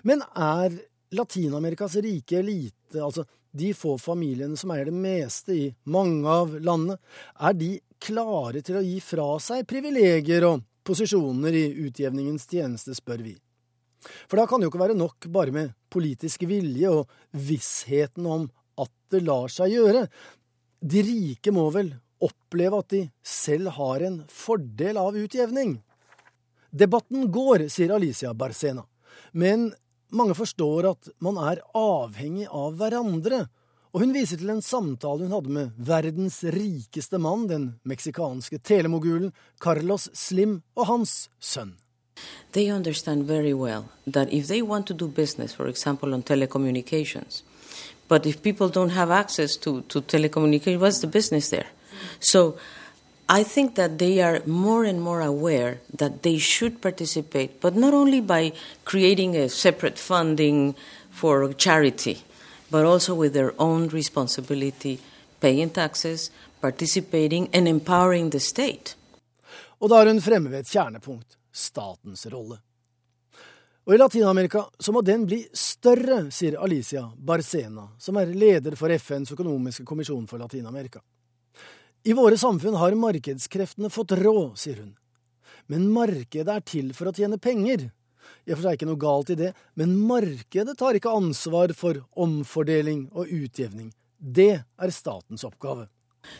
[0.03, 0.71] Men er
[1.11, 6.95] Latin-Amerikas rike elite, altså de få familiene som eier det meste i mange av landene,
[7.35, 13.25] er de klare til å gi fra seg privilegier og posisjoner i utjevningens tjeneste, spør
[13.27, 13.35] vi.
[14.29, 18.47] For da kan det jo ikke være nok bare med politisk vilje og vissheten om
[18.81, 20.05] at det lar seg gjøre.
[20.81, 25.79] De rike må vel oppleve at de selv har en fordel av utjevning?
[26.71, 28.85] Debatten går, sier Alicia Barcena,
[29.35, 29.71] men
[30.15, 33.45] mange forstår at man er avhengig av hverandre,
[33.91, 39.33] og hun viser til en samtale hun hadde med verdens rikeste mann, den meksikanske telemogulen
[39.59, 41.75] Carlos Slim og hans sønn.
[42.51, 47.43] They understand very well that if they want to do business, for example, on telecommunications,
[48.07, 51.67] but if people don't have access to, to telecommunications, what's the business there?
[52.19, 52.57] So
[53.29, 57.93] I think that they are more and more aware that they should participate, but not
[57.93, 58.51] only by
[58.83, 60.75] creating a separate funding
[61.09, 62.23] for charity,
[62.69, 64.99] but also with their own responsibility
[65.39, 66.31] paying taxes,
[66.61, 68.95] participating, and empowering the state.
[69.81, 72.59] Og da er hun fremme ved et kjernepunkt statens rolle.
[73.85, 78.93] Og i Latin-Amerika så må den bli større, sier Alicia Barcena, som er leder for
[78.93, 81.01] FNs økonomiske kommisjon for Latin-Amerika.
[82.03, 84.93] I våre samfunn har markedskreftene fått råd, sier hun.
[85.69, 87.89] Men markedet er til for å tjene penger.
[88.45, 92.03] I og for seg ikke noe galt i det, men markedet tar ikke ansvar for
[92.13, 93.89] omfordeling og utjevning.
[94.17, 95.87] Det er statens oppgave.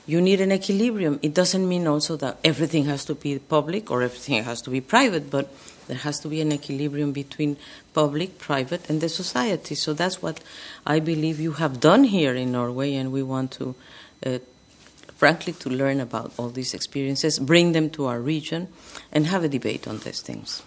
[0.07, 1.19] You need an equilibrium.
[1.21, 4.81] It doesn't mean also that everything has to be public or everything has to be
[4.81, 5.49] private, but
[5.87, 7.57] there has to be an equilibrium between
[7.93, 9.75] public, private, and the society.
[9.75, 10.41] So that's what
[10.85, 13.75] I believe you have done here in Norway, and we want to,
[14.25, 14.39] uh,
[15.17, 18.69] frankly, to learn about all these experiences, bring them to our region,
[19.11, 20.63] and have a debate on these things.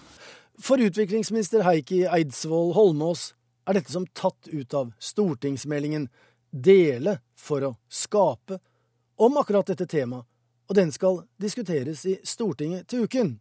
[0.60, 3.32] For utviklingsminister Heikki Eidsvoll Holmås
[3.66, 6.08] er dette som tatt ut av stortingsmeldingen
[6.52, 8.60] Dele for å skape
[9.16, 10.26] om akkurat dette temaet,
[10.68, 13.34] og den skal diskuteres i Stortinget til uken.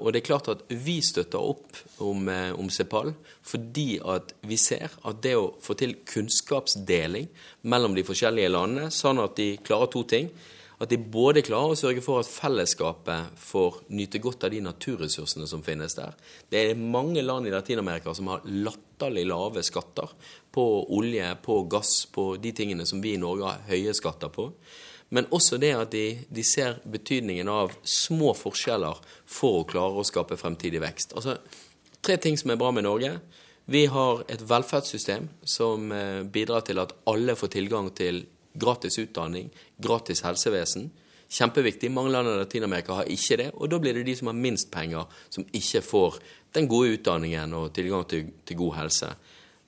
[0.00, 4.56] Og det er klart at Vi støtter opp om, eh, om CEPAL fordi at vi
[4.56, 7.28] ser at det å få til kunnskapsdeling
[7.62, 10.30] mellom de forskjellige landene, sånn at de klarer to ting
[10.78, 15.46] At de både klarer å sørge for at fellesskapet får nyte godt av de naturressursene
[15.48, 16.12] som finnes der.
[16.50, 20.12] Det er mange land i Latin-Amerika som har latterlig lave skatter
[20.52, 24.50] på olje, på gass, på de tingene som vi i Norge har høye skatter på.
[25.14, 28.98] Men også det at de, de, ser betydningen av små forskjeller
[29.30, 31.14] for å klare å skape fremtidig vekst.
[31.14, 31.38] Altså,
[32.06, 33.16] Tre ting som er bra med Norge.
[33.66, 38.20] Vi har et velferdssystem som eh, bidrar til at alle får tilgang til
[38.54, 39.48] gratis utdanning,
[39.82, 40.86] gratis helsevesen.
[41.26, 41.90] Kjempeviktig.
[41.90, 43.48] Mange land i Latin-Amerika har ikke det.
[43.58, 46.20] Og da blir det de som har minst penger, som ikke får
[46.54, 49.10] den gode utdanningen og tilgang til, til god helse.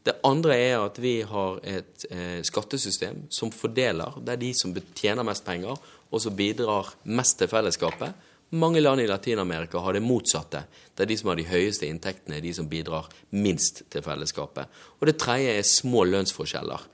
[0.08, 4.14] Det andre er at vi har et eh, skattesystem som fordeler.
[4.24, 5.76] Det er de som tjener mest penger,
[6.08, 8.24] og som bidrar mest til fellesskapet.
[8.56, 10.62] Mange land i Latin-Amerika har det motsatte.
[10.96, 14.80] Det er de som har de høyeste inntektene, de som bidrar minst til fellesskapet.
[14.96, 16.86] Og det tredje er små lønnsforskjeller.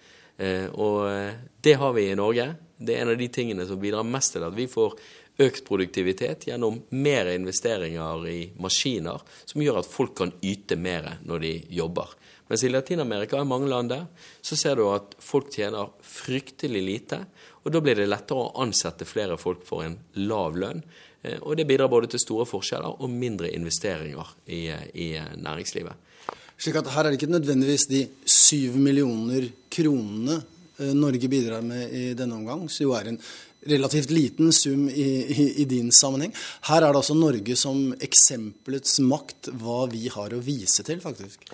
[0.43, 2.49] Eh, og eh, det har vi i Norge.
[2.75, 4.99] Det er en av de tingene som bidrar mest til at vi får
[5.45, 11.47] økt produktivitet gjennom mer investeringer i maskiner, som gjør at folk kan yte mer når
[11.47, 12.11] de jobber.
[12.49, 14.05] Mens i Latin-Amerika, i mange land der,
[14.45, 17.23] så ser du at folk tjener fryktelig lite.
[17.65, 19.97] Og da blir det lettere å ansette flere folk for en
[20.29, 20.83] lav lønn.
[21.23, 25.09] Eh, og det bidrar både til store forskjeller og mindre investeringer i, i
[25.41, 26.13] næringslivet.
[26.61, 30.39] Slik at her er det ikke nødvendigvis de syv millioner kronene
[30.79, 33.21] eh, Norge bidrar med i denne omgang, som jo er en
[33.65, 36.35] relativt liten sum i, i, i, din sammenheng.
[36.69, 41.49] Her er det altså Norge som eksempelets makt, hva vi har å vise til, faktisk.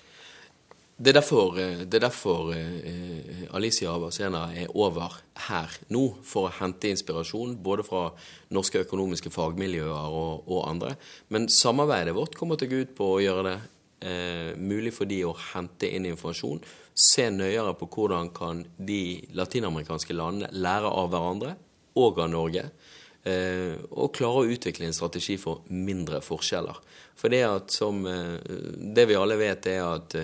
[1.01, 5.15] Det er derfor, eh, det er derfor eh, Alicia Abbasena er over
[5.47, 8.03] her nå, for å hente inspirasjon både fra
[8.53, 10.93] norske økonomiske fagmiljøer og, og andre.
[11.33, 13.55] Men samarbeidet vårt kommer til å gå ut på å gjøre det
[14.11, 16.61] eh, mulig for de å hente inn informasjon.
[16.93, 19.01] Se nøyere på hvordan kan de
[19.33, 21.57] latinamerikanske landene lære av hverandre
[21.97, 22.69] og av Norge.
[23.21, 26.79] Uh, og klare å utvikle en strategi for mindre forskjeller.
[27.13, 30.15] For det, at som, det vi alle vet, er at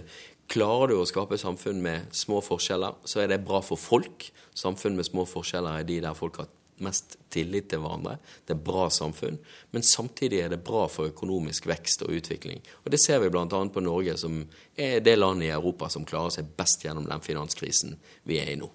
[0.48, 4.30] Klarer du å skape samfunn med små forskjeller, så er det bra for folk.
[4.56, 6.48] Samfunn med små forskjeller er de der folk har
[6.84, 8.18] mest tillit til hverandre.
[8.46, 9.40] Det er bra samfunn.
[9.74, 12.62] Men samtidig er det bra for økonomisk vekst og utvikling.
[12.86, 13.48] Og Det ser vi bl.a.
[13.48, 14.44] på Norge, som
[14.78, 18.60] er det landet i Europa som klarer seg best gjennom den finanskrisen vi er i
[18.60, 18.70] nå.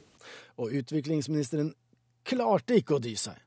[0.61, 1.73] Og utviklingsministeren
[2.29, 3.39] klarte ikke å dy seg.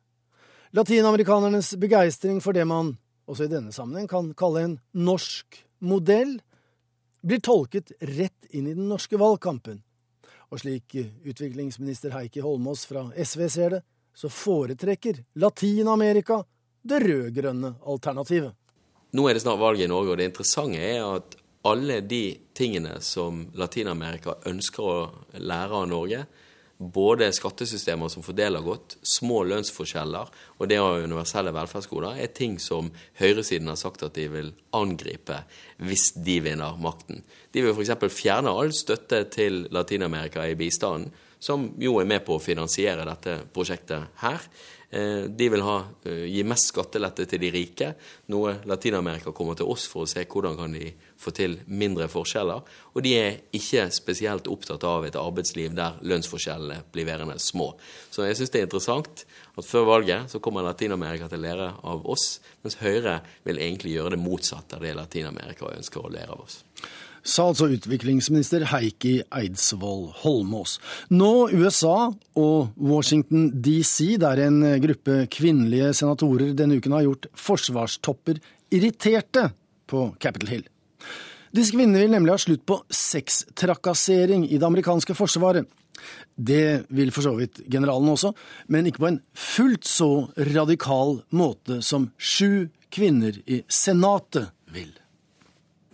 [0.76, 2.96] Latinamerikanernes begeistring for det man,
[3.30, 6.40] også i denne sammenheng, kan kalle en norsk modell,
[7.26, 9.82] blir tolket rett inn i den norske valgkampen.
[10.54, 10.94] Og slik
[11.26, 13.82] utviklingsminister Heikki Holmås fra SV ser det,
[14.16, 16.44] så foretrekker Latin-Amerika
[16.86, 18.54] det rød-grønne alternativet.
[19.16, 21.36] Nå er det snart valg i Norge, og det interessante er at
[21.66, 22.24] alle de
[22.56, 24.98] tingene som Latin-Amerika ønsker å
[25.42, 26.26] lære av Norge,
[26.78, 32.58] både skattesystemer som fordeler godt, små lønnsforskjeller og det å ha universelle velferdsgoder, er ting
[32.60, 35.40] som høyresiden har sagt at de vil angripe
[35.88, 37.24] hvis de vinner makten.
[37.56, 37.96] De vil f.eks.
[38.12, 43.38] fjerne all støtte til Latin-Amerika i bistanden, som jo er med på å finansiere dette
[43.54, 44.42] prosjektet her.
[44.96, 47.88] Eh, de vil ha, eh, gi mest skattelette til de rike,
[48.32, 52.62] noe Latin-Amerika kommer til oss for å se hvordan kan de få til mindre forskjeller.
[52.96, 57.74] Og de er ikke spesielt opptatt av et arbeidsliv der lønnsforskjellene blir værende små.
[58.10, 59.26] Så jeg syns det er interessant
[59.58, 63.98] at før valget så kommer Latin-Amerika til å lære av oss, mens Høyre vil egentlig
[63.98, 66.64] gjøre det motsatte av det Latin-Amerika ønsker å lære av oss.
[67.26, 70.78] Sa altså utviklingsminister Heikki Eidsvoll Holmås.
[71.10, 78.40] Nå USA og Washington DC, der en gruppe kvinnelige senatorer denne uken har gjort forsvarstopper
[78.76, 79.50] irriterte
[79.90, 80.68] på Capitol Hill.
[81.56, 85.70] Disse kvinnene vil nemlig ha slutt på sextrakassering i det amerikanske forsvaret.
[86.36, 88.34] Det vil for så vidt generalen også,
[88.68, 94.92] men ikke på en fullt så radikal måte som sju kvinner i Senatet vil.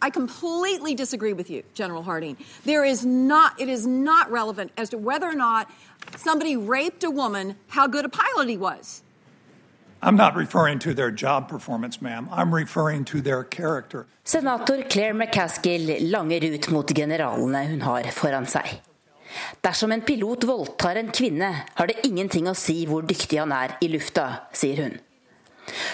[0.02, 2.38] I completely disagree with you, General Harding.
[2.66, 5.70] There is not, it is not relevant as to whether or not
[6.18, 9.04] somebody raped a woman, how good a pilot he was.
[10.04, 12.28] I'm not referring to their job performance, ma'am.
[12.32, 14.08] I'm referring to their character.
[14.24, 18.82] Senator Claire McCaskill langer ut mot generalene hun har foran seg.
[19.62, 23.78] Dersom en pilot voldtar en kvinne, har det ingenting å si hvor dyktig han er
[23.82, 24.98] i lufta, sier hun.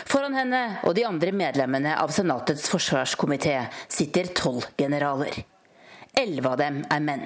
[0.07, 5.43] Foran henne og de andre medlemmene av Senatets forsvarskomité sitter tolv generaler.
[6.17, 7.25] Elleve av dem er menn.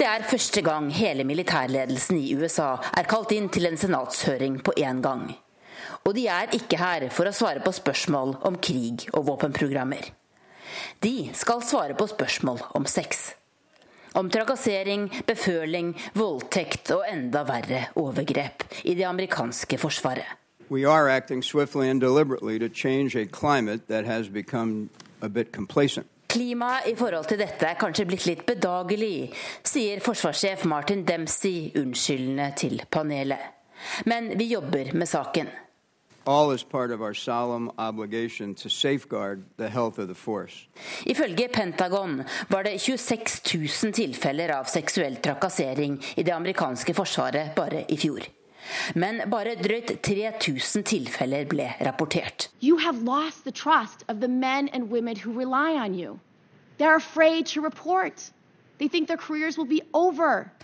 [0.00, 4.74] Det er første gang hele militærledelsen i USA er kalt inn til en senatshøring på
[4.80, 5.28] én gang.
[6.04, 10.10] Og de er ikke her for å svare på spørsmål om krig og våpenprogrammer.
[11.04, 13.30] De skal svare på spørsmål om sex.
[14.14, 20.28] Om trakassering, beføling, voldtekt og enda verre overgrep i det amerikanske forsvaret.
[20.70, 24.88] We are acting swiftly and deliberately to change a climate that has become
[25.20, 26.06] a bit complacent.
[26.28, 29.32] Klimaet i forhold til dette er kanskje blitt litt bedagelig,
[29.66, 33.50] sier forsvarssjef Martin Dempsey unnskyldende til panelet.
[34.06, 35.50] Men vi jobber med saken.
[41.06, 47.84] Ifølge Pentagon var det 26 000 tilfeller av seksuell trakassering i det amerikanske forsvaret bare
[47.88, 48.24] i fjor.
[48.94, 52.48] Men bare drøyt 3000 tilfeller ble rapportert.
[52.62, 56.18] You have lost the trust of the men and women who rely on you.
[56.78, 58.32] They're afraid to report.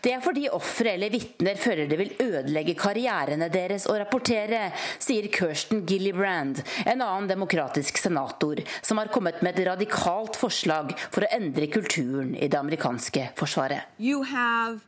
[0.02, 5.30] Det er fordi ofre eller vitner føler det vil ødelegge karrierene deres å rapportere, sier
[5.30, 11.32] Kirsten Gillibrand, en annen demokratisk senator, som har kommet med et radikalt forslag for å
[11.38, 13.94] endre kulturen i det amerikanske forsvaret.
[13.98, 14.80] You have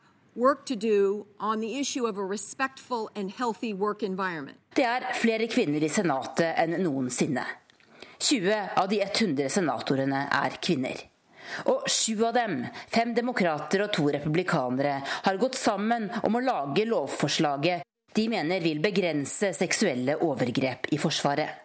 [4.75, 7.45] det er flere kvinner i Senatet enn noensinne.
[8.23, 11.11] 20 av de 100 senatorene er kvinner.
[11.70, 12.61] Og sju av dem,
[12.92, 18.80] fem demokrater og to republikanere, har gått sammen om å lage lovforslaget de mener vil
[18.84, 21.61] begrense seksuelle overgrep i Forsvaret.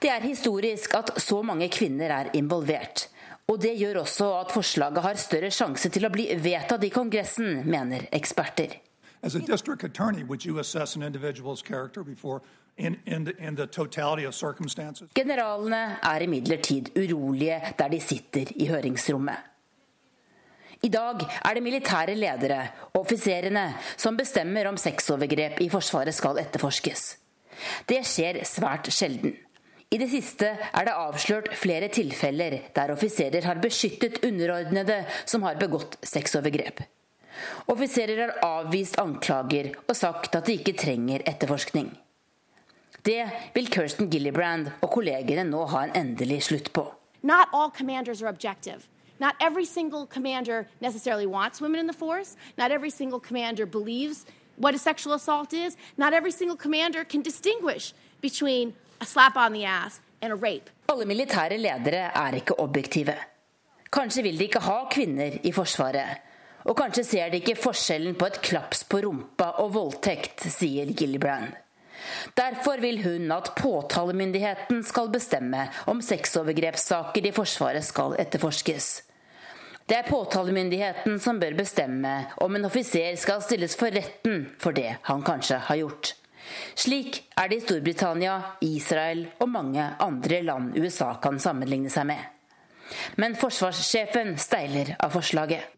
[0.00, 3.06] Det er historisk at så mange kvinner er involvert.
[3.48, 7.62] Og det gjør også at forslaget har større sjanse til å bli vedtatt i Kongressen,
[7.64, 8.76] mener eksperter.
[9.22, 12.40] As a district attorney, would you assess an individual's character before
[15.18, 19.36] Generalene er imidlertid urolige der de sitter i høringsrommet.
[20.86, 22.60] I dag er det militære ledere,
[22.92, 27.16] og offiserene, som bestemmer om sexovergrep i Forsvaret skal etterforskes.
[27.88, 29.34] Det skjer svært sjelden.
[29.90, 35.58] I det siste er det avslørt flere tilfeller der offiserer har beskyttet underordnede som har
[35.58, 36.84] begått sexovergrep.
[37.72, 41.90] Offiserer har avvist anklager og sagt at de ikke trenger etterforskning.
[43.04, 46.84] Det vil Kirsten Gillibrand og kollegene nå ha en endelig slutt på.
[47.22, 48.88] Not all commanders are objective.
[49.18, 52.36] Not every single commander necessarily wants women in the force.
[52.56, 54.26] Not every single commander believes
[54.56, 55.76] what a sexual assault is.
[55.96, 60.70] Not every single commander can distinguish between a slap on the ass and a rape.
[60.88, 63.14] Alle militære ledere er ikke objektive.
[63.92, 66.18] Kanskje vil de ikke ha kvinner i Forsvaret.
[66.64, 71.54] Og kanskje ser de ikke forskjellen på et klaps på rumpa og voldtekt, sier Gillibrand.
[72.38, 78.88] Derfor vil hun at påtalemyndigheten skal bestemme om sexovergrepssaker i Forsvaret skal etterforskes.
[79.88, 84.98] Det er påtalemyndigheten som bør bestemme om en offiser skal stilles for retten for det
[85.08, 86.10] han kanskje har gjort.
[86.76, 88.34] Slik er det i Storbritannia,
[88.64, 92.20] Israel og mange andre land USA kan sammenligne seg med.
[93.16, 95.72] Men forsvarssjefen steiler av forslaget.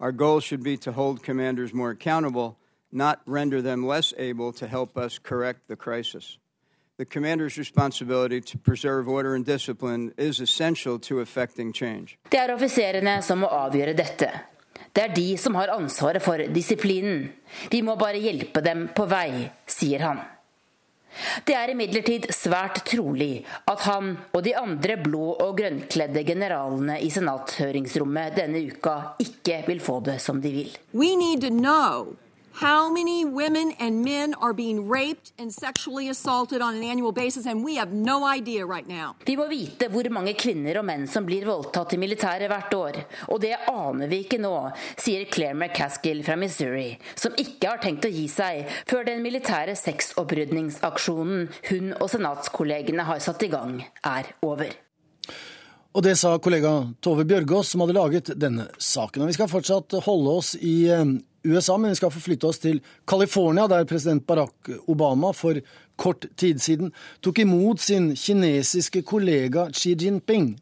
[0.00, 2.59] Our goal should be to hold commanders more accountable
[2.92, 6.38] not render them less able to help us correct the crisis.
[6.98, 12.18] The commander's responsibility to preserve order and discipline is essential to effecting change.
[12.30, 14.28] Det er offiserene som må avgjøre dette.
[14.92, 17.30] Det er de som har ansvaret for disiplinen.
[17.70, 20.20] Vi må bare hjelpe dem på vei, sier han.
[21.46, 27.10] Det er imidlertid svært trolig at han og de andre blå- og grønnkledde generalene i
[27.10, 30.76] senathøringsrommet denne uka ikke vil få det som de vil.
[30.94, 32.16] We need to know
[32.52, 37.46] how many women and men are being raped and sexually assaulted on an annual basis,
[37.46, 39.14] and we have no idea right now.
[39.26, 43.00] Vi må vite hvor mange kvinner og menn som blir voldtatt i militæret hvert år.
[43.30, 44.54] Og det aner vi ikke nå,
[44.98, 49.76] sier Claire McCaskill fra Missouri, som ikke har tenkt å gi seg før den militære
[49.78, 54.72] sexopprydningsaksjonen hun og senatskollegene har satt i gang, er over.
[55.90, 56.70] Og det sa kollega
[57.02, 59.24] Tove Bjørgaas, som hadde laget denne saken.
[59.24, 62.80] Og vi skal fortsatt holde oss i eh, USA, men vi skal forflytte oss til
[63.08, 65.60] California, der president Barack Obama for
[66.00, 66.92] kort tid siden
[67.24, 70.54] tok imot sin kinesiske kollega Xi Jinping.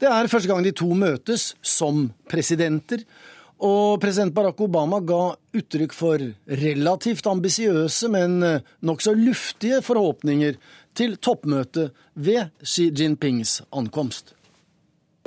[0.00, 3.04] Det er første gang de to møtes som presidenter,
[3.62, 8.40] og president Barack Obama ga uttrykk for relativt ambisiøse, men
[8.82, 10.58] nokså luftige forhåpninger
[10.98, 14.34] til toppmøtet ved Xi Jinpings ankomst.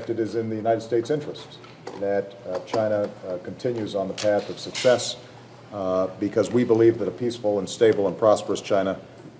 [0.09, 0.81] It is in the United
[1.99, 5.15] that uh, China uh, continues on the path of success
[5.73, 8.97] uh, because we believe that a peaceful and stable and prosperous China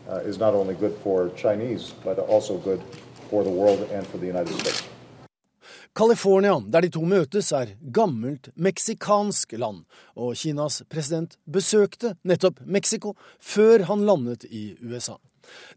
[0.09, 2.81] uh, is not only good for Chinese, but also good
[3.29, 4.83] for the world and for the United States.
[5.95, 9.85] California, der de to møtes, er gammelt meksikansk land,
[10.15, 15.15] og Kinas president besøkte nettopp Mexico før han landet i USA.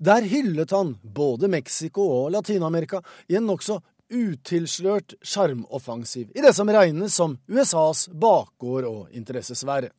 [0.02, 2.98] Der hyllet han både Mexico og Latin-Amerika
[3.28, 3.78] i en nokså
[4.09, 9.89] utilslørt sjarmoffensiv i det som regnes som USAs bakgård og interessesfære.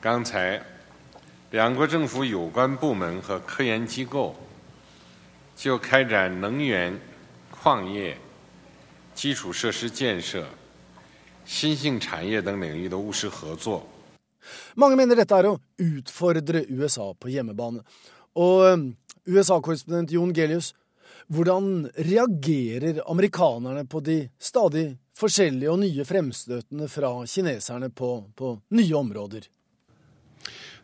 [0.00, 0.62] 刚才，
[1.50, 4.34] 两国政府有关部门和科研机构
[5.56, 6.98] 就开展能源、
[7.50, 8.16] 矿业、
[9.14, 10.46] 基础设施建设、
[11.44, 13.86] 新兴产业等领域的务实合作。
[14.74, 17.82] Mange mener dette er å utfordre USA på hjemmebane.
[18.34, 18.94] Og
[19.28, 20.72] USA-korrespondent Jon Gelius,
[21.27, 28.95] hvordan reagerer amerikanerne på de stadig forskjellige og nye fremstøtene fra kineserne på, på nye
[28.95, 29.47] områder?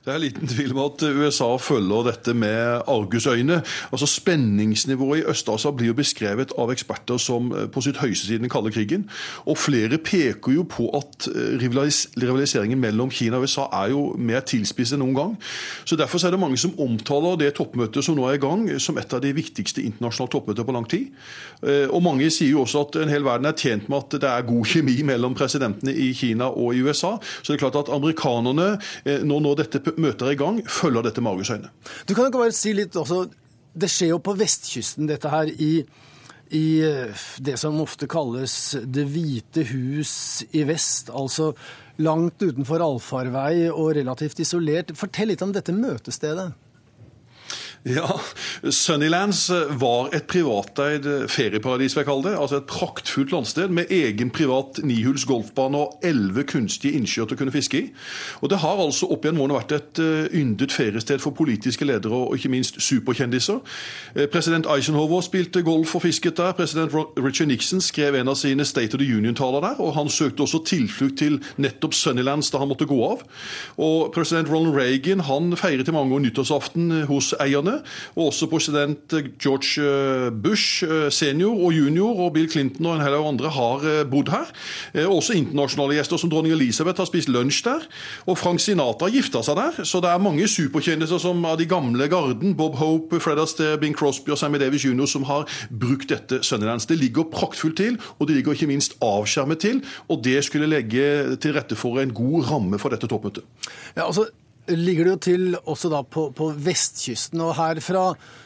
[0.01, 3.59] Det er liten tvil om at USA følger dette med argusøyne.
[3.93, 8.49] Altså Spenningsnivået i Øst-Asia blir jo beskrevet av eksperter som på sitt høyeste siden den
[8.49, 9.03] kalde krigen.
[9.45, 11.27] Og flere peker jo på at
[11.61, 15.35] rivalis rivaliseringen mellom Kina og USA er jo mer tilspisset enn noen gang.
[15.85, 18.97] Så Derfor er det mange som omtaler det toppmøtet som nå er i gang, som
[18.97, 21.13] et av de viktigste internasjonale toppmøter på lang tid.
[21.93, 24.49] Og mange sier jo også at en hel verden er tjent med at det er
[24.49, 27.19] god kjemi mellom presidentene i Kina og i USA.
[27.43, 28.71] Så det er klart at amerikanerne,
[29.29, 31.71] nå når dette møter i gang, følger dette med argusøyne.
[32.07, 33.27] Du kan jo bare si litt også,
[33.71, 35.85] Det skjer jo på vestkysten, dette her, i,
[36.51, 36.65] i
[37.39, 41.07] det som ofte kalles Det hvite hus i vest.
[41.07, 41.53] Altså
[42.03, 44.91] langt utenfor allfarvei og relativt isolert.
[44.97, 46.51] Fortell litt om dette møtestedet.
[47.82, 48.19] Ja,
[48.69, 49.47] Sunnylands
[49.82, 52.34] var et privateid ferieparadis, vil jeg kalle det.
[52.38, 57.39] Altså Et praktfullt landsted med egen privat nihuls golfbane og elleve kunstige innsjøer til å
[57.39, 57.88] kunne fiske i.
[58.45, 60.01] Og Det har altså opp igjen måned vært et
[60.38, 63.57] yndet feriested for politiske ledere og ikke minst superkjendiser.
[64.29, 66.53] President Eisenhower spilte golf og fisket der.
[66.53, 69.82] President Richard Nixon skrev en av sine State of the Union-taler der.
[69.82, 73.25] og Han søkte også tilflukt til nettopp Sunnylands da han måtte gå av.
[73.82, 77.70] Og President Ronald Reagan han feiret i mange år nyttårsaften hos eierne
[78.15, 83.51] og også president George Bush senior og junior og Bill Clinton og en hel andre
[83.53, 84.51] har bodd her.
[85.07, 87.86] Også internasjonale gjester som dronning Elisabeth har spist lunsj der.
[88.30, 92.07] Og Frank Sinatra gifta seg der, så det er mange superkjendiser som av de gamle
[92.11, 96.41] garden, Bob Hope, Fred Astaire, Bing Crosby og Sammy Davis jr., som har brukt dette
[96.45, 96.89] Sunnydance.
[96.89, 99.82] Det ligger praktfullt til, og det ligger ikke minst avskjermet til.
[100.09, 103.45] Og det skulle legge til rette for en god ramme for dette toppmøtet.
[103.95, 104.28] Ja, altså
[104.70, 107.41] ligger det jo til også da på, på vestkysten.
[107.43, 108.03] Og her fra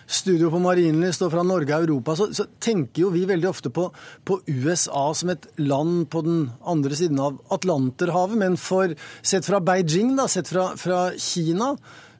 [0.08, 3.72] studio på Marienlyst og fra Norge og Europa så, så, tenker jo vi veldig ofte
[3.74, 3.88] på,
[4.26, 8.40] på, USA som et land på den andre siden av Atlanterhavet.
[8.42, 8.96] Men for,
[9.26, 11.74] sett fra Beijing, da, sett fra, fra Kina,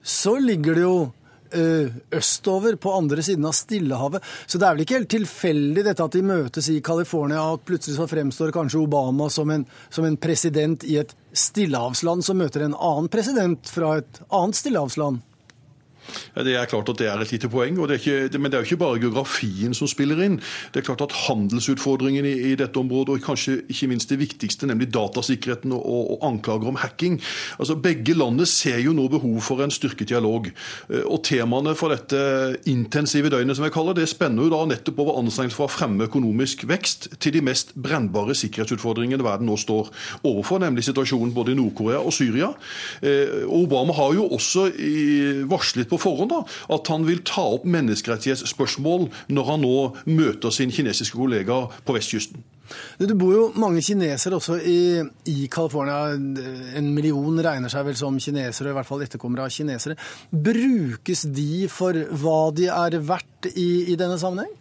[0.06, 0.98] så ligger det jo
[1.54, 4.24] østover på andre siden av Stillehavet.
[4.48, 8.00] Så det er vel ikke helt tilfeldig dette at de møtes i California, at plutselig
[8.00, 12.76] så fremstår kanskje Obama som en, som en president i et stillehavsland som møter en
[12.76, 15.24] annen president fra et annet stillehavsland?
[16.36, 18.64] Ja, det er klart at det er et lite poeng, det ikke, men det er
[18.64, 20.38] jo ikke bare geografien som spiller inn.
[20.74, 24.68] Det er klart at Handelsutfordringen i, i dette området, og kanskje ikke minst det viktigste,
[24.70, 27.20] nemlig datasikkerheten og, og, og anklager om hacking.
[27.60, 30.50] Altså, Begge landene ser jo nå behov for en styrket dialog.
[31.04, 32.20] Og Temaene for dette
[32.72, 36.08] intensive døgnet som jeg kaller det, spenner jo da nettopp over anstrengelser for å fremme
[36.10, 39.92] økonomisk vekst til de mest brennbare sikkerhetsutfordringene verden nå står
[40.26, 42.52] overfor, nemlig situasjonen både i Nord-Korea og Syria.
[43.52, 44.68] Obama har jo også
[45.50, 46.42] varslet på på forhånd da,
[46.76, 49.78] at han vil ta opp menneskerettighetsspørsmål når han nå
[50.12, 52.44] møter sin kinesiske kollega på vestkysten.
[52.98, 54.80] Det bor jo mange kinesere også i,
[55.30, 56.16] i California.
[56.78, 59.98] En million regner seg vel som kinesere, i hvert fall etterkommere av kinesere.
[60.32, 64.54] Brukes de for hva de er verdt i, i denne sammenheng?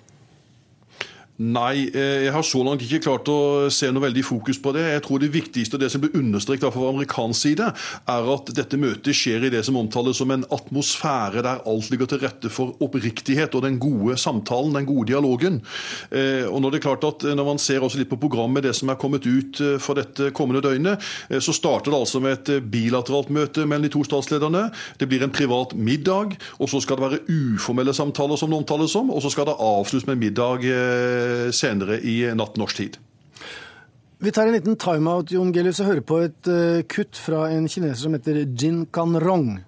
[1.35, 4.85] Nei, eh, jeg har så langt ikke klart å se noe veldig fokus på det.
[4.93, 7.71] Jeg tror det viktigste og det som blir understreket fra amerikansk side,
[8.15, 12.07] er at dette møtet skjer i det som omtales som en atmosfære der alt ligger
[12.13, 15.59] til rette for oppriktighet og den gode samtalen, den gode dialogen.
[16.15, 18.77] Eh, og Når det er klart at når man ser også litt på programmet, det
[18.79, 21.03] som er kommet ut eh, for dette kommende døgnet,
[21.43, 24.69] så starter det altså med et bilateralt møte mellom de to statslederne.
[25.03, 28.95] Det blir en privat middag, og så skal det være uformelle samtaler, som det omtales
[28.95, 30.63] som, og så skal det avsluttes med middag
[31.52, 32.98] senere i natt norsk tid.
[34.20, 37.68] Vi tar en liten timeout Jon Gelius, og hører på et uh, kutt fra en
[37.72, 39.64] kineser som heter Jin Kanrong.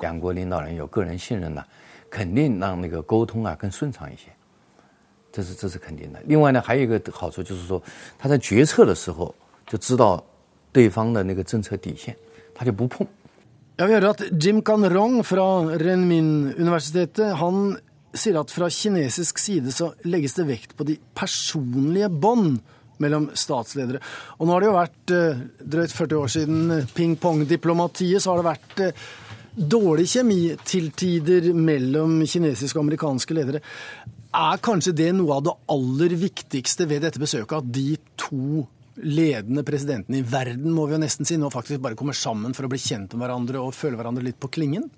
[0.00, 1.62] 两国领导人有个人信任呢，
[2.10, 4.32] 肯定让那个沟通啊更顺畅一些，
[5.30, 6.20] 这是这是肯定的。
[6.26, 7.82] 另外呢，还有一个好处就是说，
[8.18, 9.34] 他在决策的时候
[9.66, 10.24] 就知道
[10.72, 12.16] 对方的那个政策底线，
[12.54, 13.06] 他就不碰。
[13.76, 15.42] Ja, Vi hører at Jim Kanrong fra
[15.76, 17.76] Renmin-universitetet han
[18.13, 22.59] sier at fra kinesisk side så legges det vekt på de personlige bånd
[22.99, 24.01] mellom statsledere.
[24.39, 25.43] Og nå har det jo vært eh,
[25.75, 29.05] drøyt 40 år siden ping-pong-diplomatiet, så har det vært eh,
[29.59, 33.63] dårlig kjemi til tider mellom kinesiske og amerikanske ledere.
[34.35, 38.65] Er kanskje det noe av det aller viktigste ved dette besøket, at de to
[38.99, 42.67] ledende presidentene i verden, må vi jo nesten si, nå faktisk bare kommer sammen for
[42.67, 44.89] å bli kjent med hverandre og føle hverandre litt på klingen?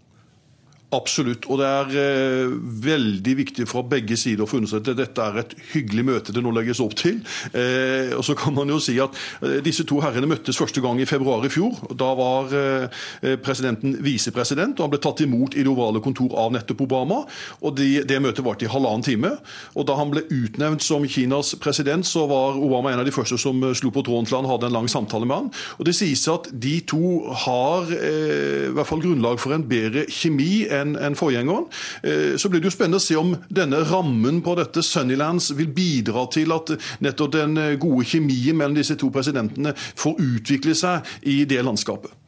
[0.91, 1.45] Absolutt.
[1.47, 5.37] Og det er eh, veldig viktig fra begge sider å få understreket at dette er
[5.39, 7.21] et hyggelig møte det nå legges opp til.
[7.55, 10.99] Eh, og så kan man jo si at eh, disse to herrene møttes første gang
[10.99, 11.79] i februar i fjor.
[11.95, 16.35] Da var eh, eh presidenten visepresident, og han ble tatt imot i det ovale kontor
[16.43, 17.21] av nettopp Obama.
[17.61, 19.31] og de, Det møtet varte i halvannen time.
[19.75, 23.39] og Da han ble utnevnt som Kinas president, så var Obama en av de første
[23.39, 25.51] som eh, slo på tråden til han hadde en lang samtale med han.
[25.79, 30.67] Og Det sies at de to har i hvert fall grunnlag for en bedre kjemi
[30.67, 31.67] enn enn en forgjengeren.
[32.03, 35.71] Eh, så blir det jo spennende å se om denne rammen på dette Sunnylands vil
[35.75, 36.73] bidra til at
[37.03, 42.20] nettopp den gode kjemien mellom disse to presidentene får utvikle seg i det landskapet.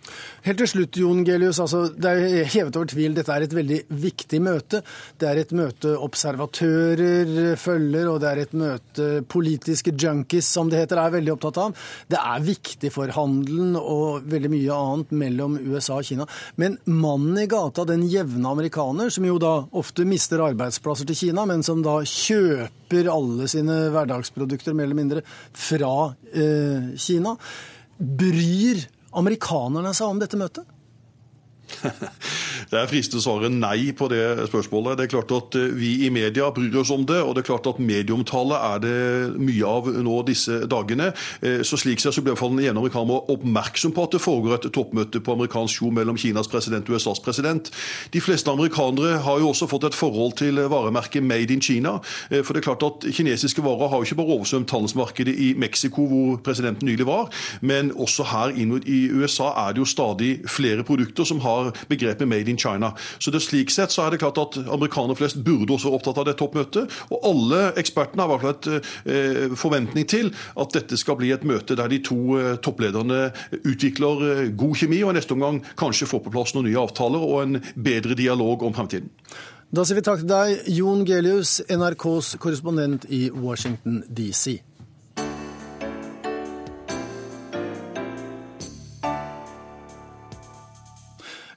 [0.43, 1.59] Helt til slutt, Jon Gelius.
[1.63, 4.81] Altså, det er hevet over tvil, dette er et veldig viktig møte.
[5.19, 10.81] Det er et møte observatører følger, og det er et møte politiske junkies, som det
[10.81, 11.85] heter, er veldig opptatt av.
[12.11, 16.27] Det er viktig for handelen og veldig mye annet mellom USA og Kina.
[16.59, 21.47] Men mannen i gata, den jevne amerikaner, som jo da ofte mister arbeidsplasser til Kina,
[21.47, 25.23] men som da kjøper alle sine hverdagsprodukter mer eller mindre
[25.55, 25.93] fra
[26.35, 27.37] eh, Kina,
[28.03, 28.83] bryr
[29.19, 30.72] amerikanerne seg om dette møtet?
[32.71, 34.97] Det er fristende å svare nei på det spørsmålet.
[34.97, 37.49] Det er klart at eh, Vi i media bryr oss om det, og det er
[37.51, 38.95] klart at medieomtale er det
[39.37, 41.11] mye av nå disse dagene.
[41.43, 44.69] Eh, så Slik sett så iallfall den ene amerikaner oppmerksom på at det foregår et
[44.73, 47.69] toppmøte på amerikansk jord mellom Kinas president og USAs president.
[48.13, 51.97] De fleste amerikanere har jo også fått et forhold til varemerket Made in China.
[52.29, 55.51] Eh, for det er klart at Kinesiske varer har jo ikke bare oversvømt handelsmarkedet i
[55.59, 57.29] Mexico, hvor presidenten nylig var,
[57.61, 62.51] men også her i USA er det jo stadig flere produkter som har begrepet Made
[62.51, 62.93] in China.
[63.19, 66.21] Så det Slik sett så er det klart at amerikanere flest burde også være opptatt
[66.21, 66.97] av det toppmøtet.
[67.11, 71.31] Og alle ekspertene har i hvert fall et eh, forventning til at dette skal bli
[71.35, 73.29] et møte der de to eh, topplederne
[73.63, 77.23] utvikler eh, god kjemi, og i neste omgang kanskje får på plass noen nye avtaler
[77.23, 79.11] og en bedre dialog om fremtiden.
[79.73, 84.59] Da sier vi takk til deg, Jon Gelius, NRKs korrespondent i Washington DC.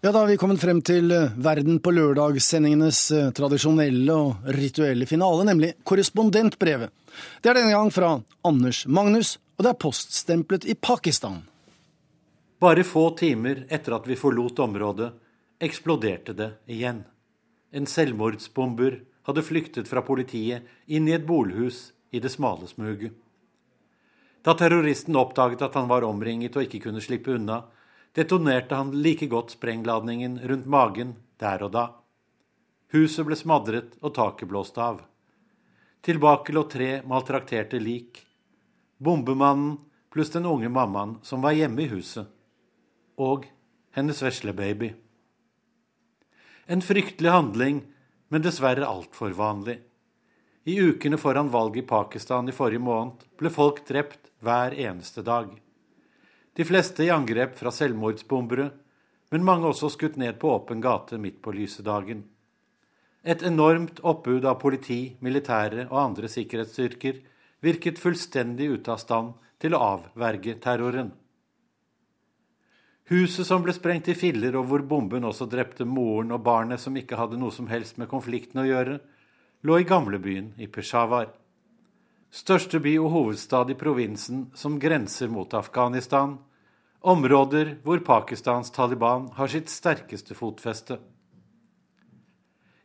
[0.06, 5.02] Ja, Da har vi kommet frem til eh, Verden på lørdag-sendingenes eh, tradisjonelle og rituelle
[5.10, 6.92] finale, nemlig korrespondentbrevet.
[7.42, 8.12] Det er denne gang fra
[8.46, 11.40] Anders Magnus, og det er poststemplet i Pakistan.
[12.62, 15.10] Bare få timer etter at vi forlot området,
[15.58, 17.02] eksploderte det igjen.
[17.74, 23.10] En selvmordsbomber hadde flyktet fra politiet inn i et bolhus i det smale smuget.
[24.46, 27.64] Da terroristen oppdaget at han var omringet og ikke kunne slippe unna,
[28.16, 31.86] detonerte han like godt sprengladningen rundt magen der og da.
[32.94, 35.02] Huset ble smadret og taket blåst av.
[36.06, 38.22] Tilbake lå tre maltrakterte lik.
[38.96, 39.76] Bombemannen
[40.12, 42.30] pluss den unge mammaen som var hjemme i huset.
[43.20, 43.44] Og
[43.96, 44.94] hennes vesle baby.
[46.66, 47.82] En fryktelig handling,
[48.28, 49.76] men dessverre altfor vanlig.
[50.64, 55.52] I ukene foran valget i Pakistan i forrige måned ble folk drept hver eneste dag.
[56.56, 58.70] De fleste i angrep fra selvmordsbombere,
[59.30, 62.22] men mange også skutt ned på åpen gate midt på lyse dagen.
[63.26, 67.18] Et enormt oppbud av politi, militære og andre sikkerhetsstyrker
[67.66, 71.10] virket fullstendig ute av stand til å avverge terroren.
[73.10, 76.96] Huset som ble sprengt i filler, og hvor bomben også drepte moren og barnet som
[76.98, 78.96] ikke hadde noe som helst med konflikten å gjøre,
[79.62, 81.28] lå i gamlebyen i Peshawar.
[82.30, 86.36] Største by og hovedstad i provinsen som grenser mot Afghanistan,
[87.00, 90.98] områder hvor Pakistans Taliban har sitt sterkeste fotfeste.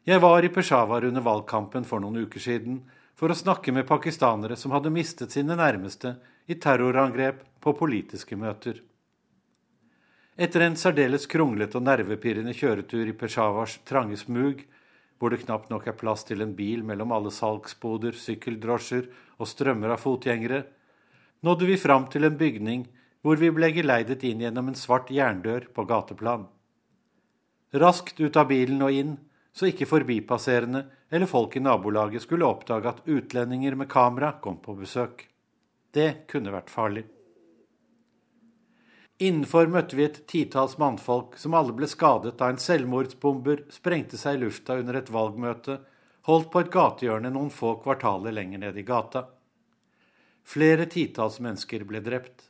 [0.06, 2.80] Jeg var i Peshawar under valgkampen for noen uker siden
[3.18, 6.16] for å snakke med pakistanere som hadde mistet sine nærmeste
[6.50, 8.80] i terrorangrep på politiske møter.
[10.42, 14.64] Etter en særdeles kronglete og nervepirrende kjøretur i Peshawars trange smug,
[15.22, 19.06] hvor det knapt nok er plass til en bil mellom alle salgsboder, sykkeldrosjer
[19.38, 20.64] og strømmer av fotgjengere,
[21.46, 22.88] nådde vi fram til en bygning
[23.22, 26.48] hvor vi ble geleidet inn gjennom en svart jerndør på gateplan.
[27.78, 29.14] Raskt ut av bilen og inn,
[29.54, 34.74] så ikke forbipasserende eller folk i nabolaget skulle oppdage at utlendinger med kamera kom på
[34.80, 35.28] besøk.
[35.94, 37.06] Det kunne vært farlig.
[39.22, 44.40] Innenfor møtte vi et titalls mannfolk som alle ble skadet da en selvmordsbomber sprengte seg
[44.40, 45.78] i lufta under et valgmøte
[46.28, 49.26] holdt på et gatehjørne noen få kvartaler lenger ned i gata.
[50.46, 52.48] Flere titalls mennesker ble drept.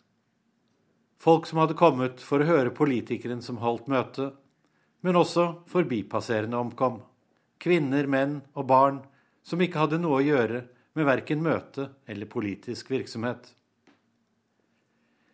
[1.22, 4.34] Folk som hadde kommet for å høre politikeren som holdt møtet,
[5.05, 7.01] men også forbipasserende omkom.
[7.61, 9.01] Kvinner, menn og barn
[9.45, 10.63] som ikke hadde noe å gjøre
[10.97, 13.51] med verken møte eller politisk virksomhet.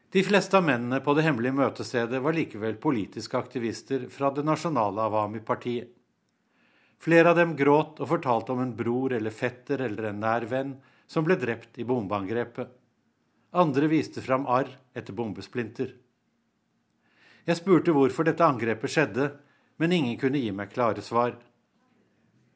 [0.09, 5.03] De fleste av mennene på det hemmelige møtestedet var likevel politiske aktivister fra det nasjonale
[5.03, 5.89] Awami-partiet.
[6.97, 10.77] Flere av dem gråt og fortalte om en bror eller fetter eller en nær venn
[11.11, 12.71] som ble drept i bombeangrepet.
[13.59, 15.91] Andre viste fram arr etter bombesplinter.
[17.47, 19.29] Jeg spurte hvorfor dette angrepet skjedde,
[19.77, 21.35] men ingen kunne gi meg klare svar.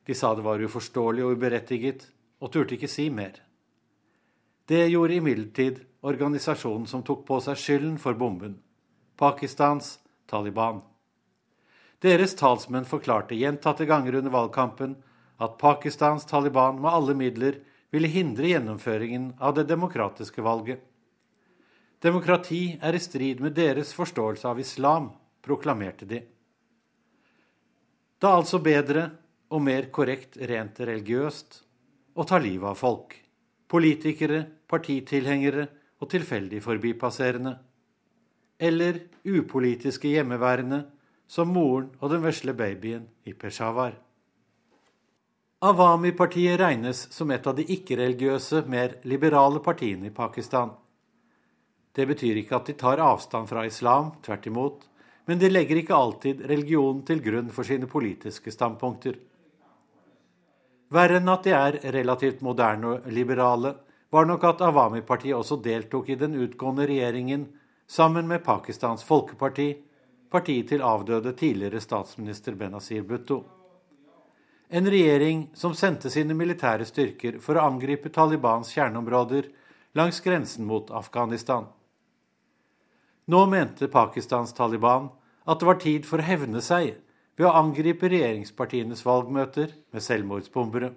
[0.08, 2.08] De sa det var uforståelig og uberettiget,
[2.42, 3.36] og turte ikke si mer.
[4.68, 8.58] Det gjorde imidlertid organisasjonen som tok på seg skylden for bomben,
[9.18, 10.00] Pakistans
[10.30, 10.82] Taliban.
[12.02, 14.96] Deres talsmenn forklarte gjentatte ganger under valgkampen
[15.42, 17.60] at Pakistans Taliban med alle midler
[17.94, 20.80] ville hindre gjennomføringen av det demokratiske valget.
[22.02, 25.12] Demokrati er i strid med deres forståelse av islam,
[25.46, 26.24] proklamerte de.
[28.22, 29.10] Da altså bedre
[29.54, 31.60] og mer korrekt rent religiøst
[32.18, 33.14] å ta livet av folk,
[33.70, 35.68] politikere, partitilhengere
[36.02, 37.56] og tilfeldig forbipasserende.
[38.60, 40.84] Eller upolitiske hjemmeværende,
[41.28, 43.94] som moren og den vesle babyen i Peshawar.
[45.62, 50.74] Awami-partiet regnes som et av de ikke-religiøse, mer liberale partiene i Pakistan.
[51.94, 54.88] Det betyr ikke at de tar avstand fra islam, tvert imot,
[55.30, 59.20] men de legger ikke alltid religionen til grunn for sine politiske standpunkter.
[60.92, 63.76] Verre enn at de er relativt moderne og liberale,
[64.12, 67.48] var nok at Awami-partiet også deltok i den utgående regjeringen
[67.88, 69.70] sammen med Pakistans Folkeparti,
[70.32, 73.42] partiet til avdøde tidligere statsminister Benazir Bhutto.
[74.72, 79.50] En regjering som sendte sine militære styrker for å angripe Talibans kjerneområder
[80.00, 81.66] langs grensen mot Afghanistan.
[83.28, 85.10] Nå mente Pakistans Taliban
[85.44, 86.98] at det var tid for å hevne seg
[87.40, 90.92] ved å angripe regjeringspartienes valgmøter med selvmordsbombere.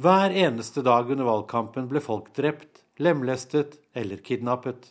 [0.00, 4.86] Hver eneste dag under valgkampen ble folk drept, lemlestet eller kidnappet.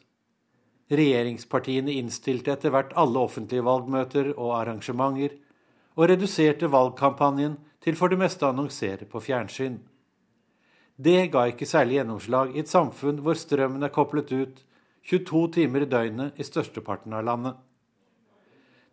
[0.93, 5.33] Regjeringspartiene innstilte etter hvert alle offentlige valgmøter og arrangementer
[5.95, 9.79] og reduserte valgkampanjen til for det meste å annonsere på fjernsyn.
[10.93, 14.61] Det ga ikke særlig gjennomslag i et samfunn hvor strømmen er koblet ut
[15.09, 17.57] 22 timer i døgnet i størsteparten av landet.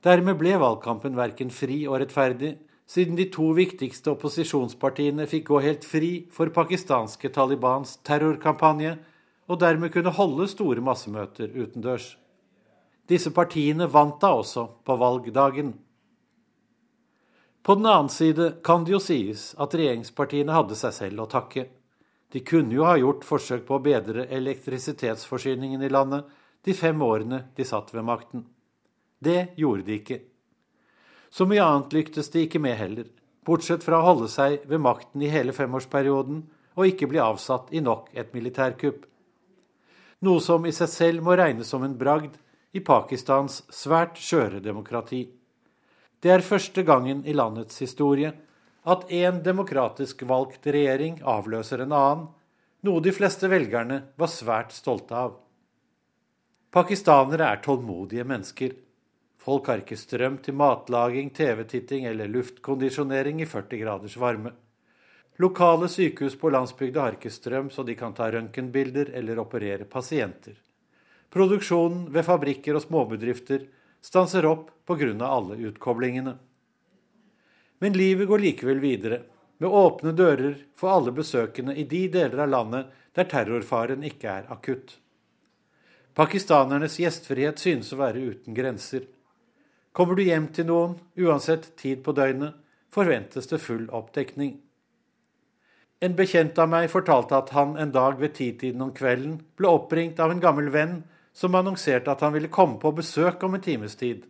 [0.00, 2.54] Dermed ble valgkampen verken fri og rettferdig,
[2.86, 8.96] siden de to viktigste opposisjonspartiene fikk gå helt fri for pakistanske Talibans terrorkampanje,
[9.46, 12.14] og dermed kunne holde store massemøter utendørs.
[13.06, 15.74] Disse partiene vant da også på valgdagen.
[17.62, 21.66] På den annen side kan det jo sies at regjeringspartiene hadde seg selv å takke.
[22.30, 26.26] De kunne jo ha gjort forsøk på å bedre elektrisitetsforsyningen i landet
[26.66, 28.46] de fem årene de satt ved makten.
[29.18, 30.18] Det gjorde de ikke.
[31.30, 33.08] Så mye annet lyktes de ikke med heller,
[33.46, 36.44] bortsett fra å holde seg ved makten i hele femårsperioden
[36.76, 39.04] og ikke bli avsatt i nok et militærkupp.
[40.26, 42.36] Noe som i seg selv må regnes som en bragd
[42.76, 45.26] i Pakistans svært skjøre demokrati.
[46.20, 48.32] Det er første gangen i landets historie
[48.86, 52.26] at én demokratisk valgt regjering avløser en annen,
[52.86, 55.34] noe de fleste velgerne var svært stolte av.
[56.70, 58.74] Pakistanere er tålmodige mennesker.
[59.46, 64.50] Folk har ikke strøm til matlaging, TV-titting eller luftkondisjonering i 40 graders varme.
[65.38, 70.56] Lokale sykehus på landsbygda har ikke strøm, så de kan ta røntgenbilder eller operere pasienter.
[71.30, 73.68] Produksjonen ved fabrikker og småbedrifter
[74.02, 75.14] stanser opp pga.
[75.22, 76.36] alle utkoblingene.
[77.78, 79.22] Men livet går likevel videre,
[79.58, 84.50] med åpne dører for alle besøkende i de deler av landet der terrorfaren ikke er
[84.52, 84.98] akutt.
[86.14, 89.06] Pakistanernes gjestfrihet synes å være uten grenser.
[89.96, 92.52] Kommer du hjem til noen, uansett tid på døgnet,
[92.92, 94.58] forventes det full oppdekning.
[96.04, 100.18] En bekjent av meg fortalte at han en dag ved titiden om kvelden ble oppringt
[100.20, 100.98] av en gammel venn
[101.32, 104.26] som annonserte at han ville komme på besøk om en times tid.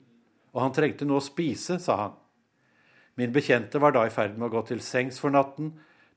[0.55, 2.14] Og han trengte noe å spise, sa han.
[3.19, 5.73] Min bekjente var da i ferd med å gå til sengs for natten,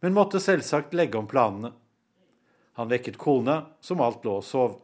[0.06, 1.74] men måtte selvsagt legge om planene.
[2.78, 4.78] Han vekket kona, som alt lå og sov.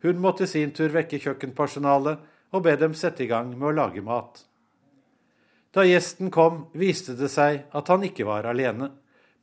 [0.00, 2.24] Hun måtte i sin tur vekke kjøkkenpersonalet
[2.54, 4.44] og be dem sette i gang med å lage mat.
[5.74, 8.92] Da gjesten kom, viste det seg at han ikke var alene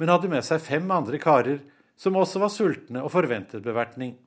[0.03, 1.61] men hadde med seg fem andre karer
[1.99, 4.17] som også var sultne og forventet bevertning.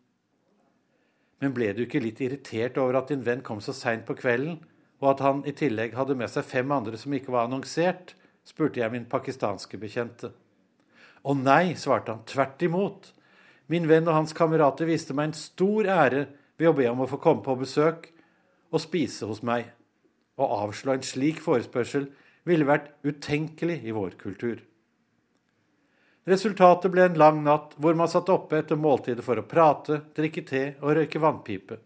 [1.43, 4.61] Men ble du ikke litt irritert over at din venn kom så seint på kvelden,
[5.03, 8.15] og at han i tillegg hadde med seg fem andre som ikke var annonsert?
[8.47, 10.31] spurte jeg min pakistanske bekjente.
[11.27, 13.09] Å nei, svarte han, tvert imot.
[13.67, 17.09] Min venn og hans kamerater viste meg en stor ære ved å be om å
[17.11, 18.07] få komme på besøk
[18.73, 19.73] og spise hos meg.
[20.37, 22.09] Å avslå en slik forespørsel
[22.47, 24.61] ville vært utenkelig i vår kultur.
[26.27, 30.43] Resultatet ble en lang natt hvor man satt oppe etter måltidet for å prate, drikke
[30.47, 31.79] te og røyke vannpipe.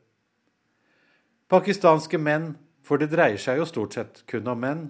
[1.51, 4.85] Pakistanske menn, for det dreier seg jo stort sett kun om menn,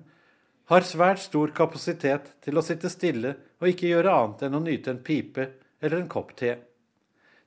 [0.70, 4.93] har svært stor kapasitet til å sitte stille og ikke gjøre annet enn å nyte
[4.95, 5.49] en pipe
[5.80, 6.55] eller en kopp te.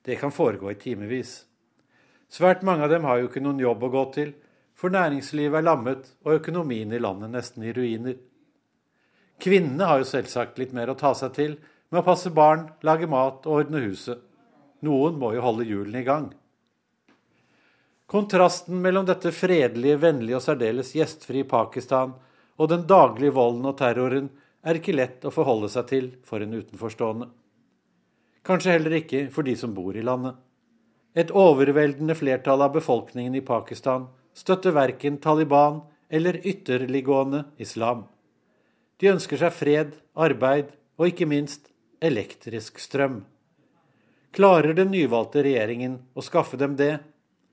[0.03, 1.37] Det kan foregå i timevis.
[2.33, 4.33] Svært mange av dem har jo ikke noen jobb å gå til,
[4.73, 8.15] for næringslivet er lammet og økonomien i landet nesten i ruiner.
[9.43, 11.57] Kvinnene har jo selvsagt litt mer å ta seg til,
[11.91, 14.23] med å passe barn, lage mat og ordne huset.
[14.81, 16.31] Noen må jo holde hjulene i gang.
[18.09, 22.15] Kontrasten mellom dette fredelige, vennlige og særdeles gjestfrie Pakistan
[22.57, 24.31] og den daglige volden og terroren
[24.63, 27.29] er ikke lett å forholde seg til for en utenforstående.
[28.43, 30.35] Kanskje heller ikke for de som bor i landet.
[31.13, 38.07] Et overveldende flertall av befolkningen i Pakistan støtter verken Taliban eller ytterliggående islam.
[38.97, 41.69] De ønsker seg fred, arbeid og ikke minst
[42.01, 43.21] elektrisk strøm.
[44.33, 46.97] Klarer den nyvalgte regjeringen å skaffe dem det,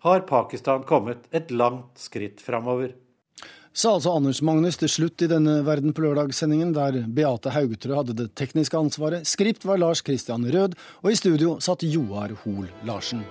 [0.00, 2.94] har Pakistan kommet et langt skritt framover.
[3.70, 8.16] Sa altså Anders Magnus til slutt i denne Verden på lørdag-sendingen, der Beate Haugetrø hadde
[8.18, 9.28] det tekniske ansvaret.
[9.30, 13.22] Skript var Lars Christian Rød, og i studio satt Joar Hoel Larsen.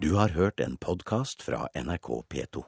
[0.00, 2.64] Du har hørt en podkast fra NRK P2.